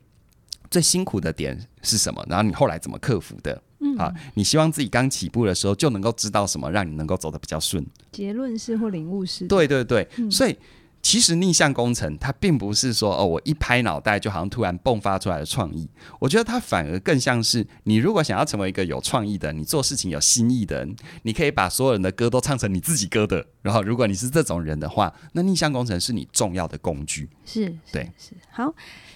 [0.69, 2.25] 最辛苦的点是什么？
[2.29, 3.61] 然后你后来怎么克服的？
[3.79, 7.85] 嗯，好，你希望自己刚起步的时候就能够知道什么，让你能够走得比较顺？
[8.11, 9.47] 结论式或领悟式？
[9.47, 10.57] 对对对，嗯，所以。
[11.05, 15.87] 其实逆向工程，它并不是说哦，我一拍脑袋就好像突然迸发出来的创意。
[16.19, 23.45] 我觉得它反而更像是，你如果想要成为一个有创意的，你做事情有新意的人，你可以把所有人的歌都唱成你自己歌的。
[23.61, 27.29] 然后，如果你是这种人的话，那逆向工程是你重要的工具。
[27.45, 28.31] 是，对，是。
[28.49, 28.73] 好，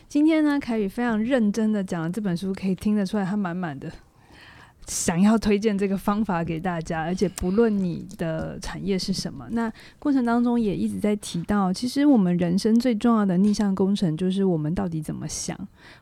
[0.07, 3.91] 今天呢，凯宇非常认真的讲了这本书，可以听得出来，他满满的。
[4.89, 15.55] 想要推荐这个方法给大家，而且不论你的产业是什么，那过程当中也一直在提到，其实我们人生最重要的逆向工程就是我们到底怎么想，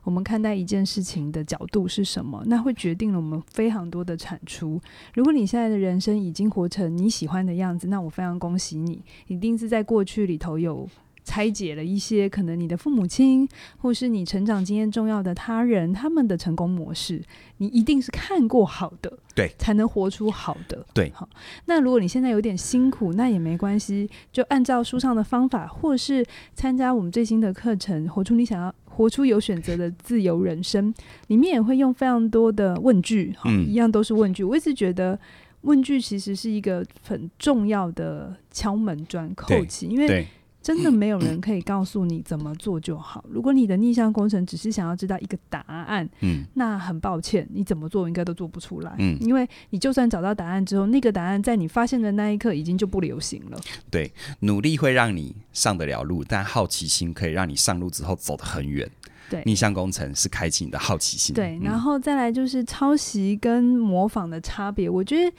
[0.03, 4.79] 我们看待一件事情的角度是什么，那会决定了我们非常多的产出。
[5.13, 10.87] 如果你现在的人生已经活成你喜欢的样子，那我非常恭喜你，一定是在过去里头有。
[11.27, 13.45] 拆解了一些可能你的父母亲，
[13.79, 17.21] 或是你成长经验重要的他人，他们的成功模式，
[17.57, 21.11] 你一定是看过好的，对，才能活出好的，对。
[21.13, 21.27] 好，
[21.65, 26.25] 那如果你现在有点辛苦，那也没关系，就按照书上的方法，或是
[26.55, 30.93] 参加我们最新的课程，活出你想要活出有选择的自由人生，
[31.27, 34.45] 里面也会用非常多的问句，哈、嗯，一样都是问句。
[34.45, 35.19] 我一直觉得
[35.63, 40.25] 问句其实是一个很重要的敲门砖、扣起，因为。
[40.67, 43.23] 真的没有人可以告诉你怎么做就好。
[43.29, 53.57] 如果你的逆向工程只是想要知道一个答案，嗯，那很抱歉，你怎么做应该都做不出来，嗯，因为你就算找到答案之后，那个答案在你发现的那一刻已经就不流行了。
[53.89, 54.11] 对，
[54.41, 58.85] 努力会让你上得了路，但好奇心可以让你上路之后走得很远。
[59.29, 61.33] 对，逆向工程是开启你的好奇心。
[61.33, 65.33] 对，然后再来就是抄袭跟模仿的差别，我觉得。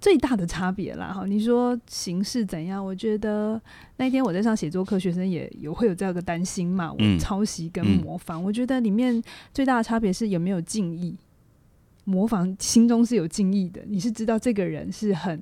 [0.00, 2.82] 最大的差别啦，哈，你说形式怎样？
[2.84, 3.60] 我觉得
[3.98, 6.90] 那天我在上写作课，学生也有会有这样的担心嘛。
[6.90, 9.22] 我抄袭跟模仿，嗯嗯，我觉得里面
[9.52, 11.14] 最大的差别是有没有敬意。
[12.04, 15.40] 模仿心中是有敬意的，你是知道这个人是很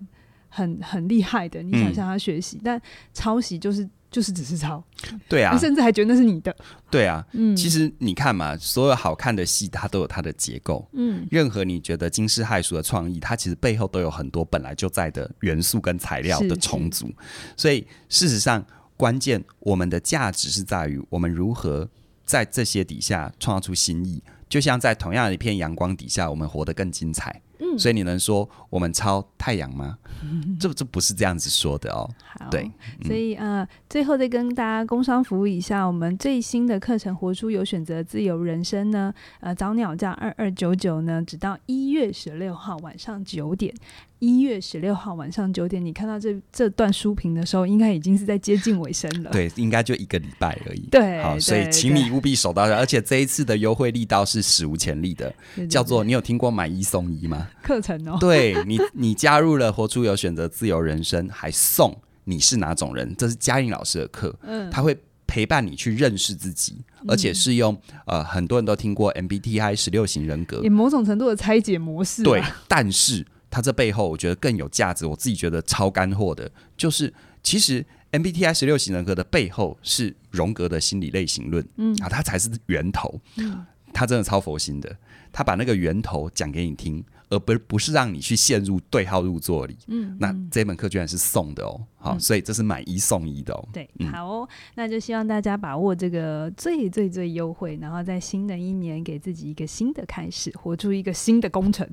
[0.49, 2.61] 很很厉害的，你想向他学习，嗯。
[2.65, 2.83] 但
[3.15, 3.89] 抄袭就是。
[4.11, 4.83] 就是只是抄，
[5.29, 6.55] 对啊，甚至还觉得那是你的，
[6.91, 17.13] 对啊，嗯，其实你看嘛，所有好看的戏，它都有它的结构，嗯，任何你觉得惊世骇俗的创意，它其实背后都有很多本来就在的元素跟材料的重组，
[17.57, 18.65] 所以事实上，
[18.97, 21.89] 关键我们的价值是在于我们如何
[22.25, 27.43] 在这些底下创造出新意，就像在同样的一片阳光底下，我们活得更精彩。
[27.61, 29.99] 嗯，所以你能说我们抄太阳吗？
[30.59, 32.09] 这这不是这样子说的哦。
[32.25, 32.71] 好，对，
[33.05, 43.75] 所以呃，最后再跟大家工商服务一下，我们最新的课程《活出有选择自由人生》呢，呃，早鸟价二二九九呢，直到一月十六号晚上九点。
[44.21, 49.31] 一月十六号晚上九点，你看到这这段书评的时候，应该已经是在接近尾声了。
[49.31, 50.81] 对，应该就一个礼拜而已。
[50.91, 55.33] 对，好，所以请你务必守到，而且这一次的优惠力道是史无前例的，
[55.69, 57.48] 叫做你有听过买一送一吗？
[57.63, 63.15] 课程哦，对你，你加入了活出有选择自由人生，还送你是哪种人？
[63.17, 64.97] 这是嘉颖老师的课，嗯，他会
[65.27, 66.77] 陪伴你去认识自己，
[67.07, 72.23] 而且是用呃很多人都听过 MBTI 十六型人格，以某种程度的拆解模式。
[72.23, 73.27] 对，但是。
[73.51, 75.07] 它这背后，我觉得更有价值。
[75.07, 77.11] 我自己觉得超干货的，就是
[77.43, 77.83] 其实
[78.13, 83.19] MBTI 十六型人格的背后是荣格的心理类型论，嗯啊，它才是源头。
[83.39, 84.95] 嗯他真的超佛心的，
[85.33, 87.03] 他把那个源头讲给你听。
[87.31, 101.87] 而不不是让你去陷入对号入座里，嗯，那这门课居然是送的哦，好，嗯、所以这是买一送一的哦，对，好哦，那就希望大家把握这个最最最优惠，然后在新的一年给自己一个新的开始，活出一个新的工程，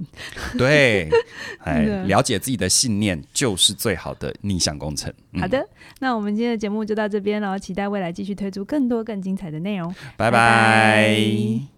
[0.57, 1.09] 对，
[1.63, 5.13] 哎，了解自己的信念就是最好的逆向工程。
[5.33, 5.67] 嗯、好的，
[5.99, 10.31] 那我们今天的节目就到这边了，期待未来继续推出更多更精彩的内容，拜拜。
[10.31, 11.74] 拜拜。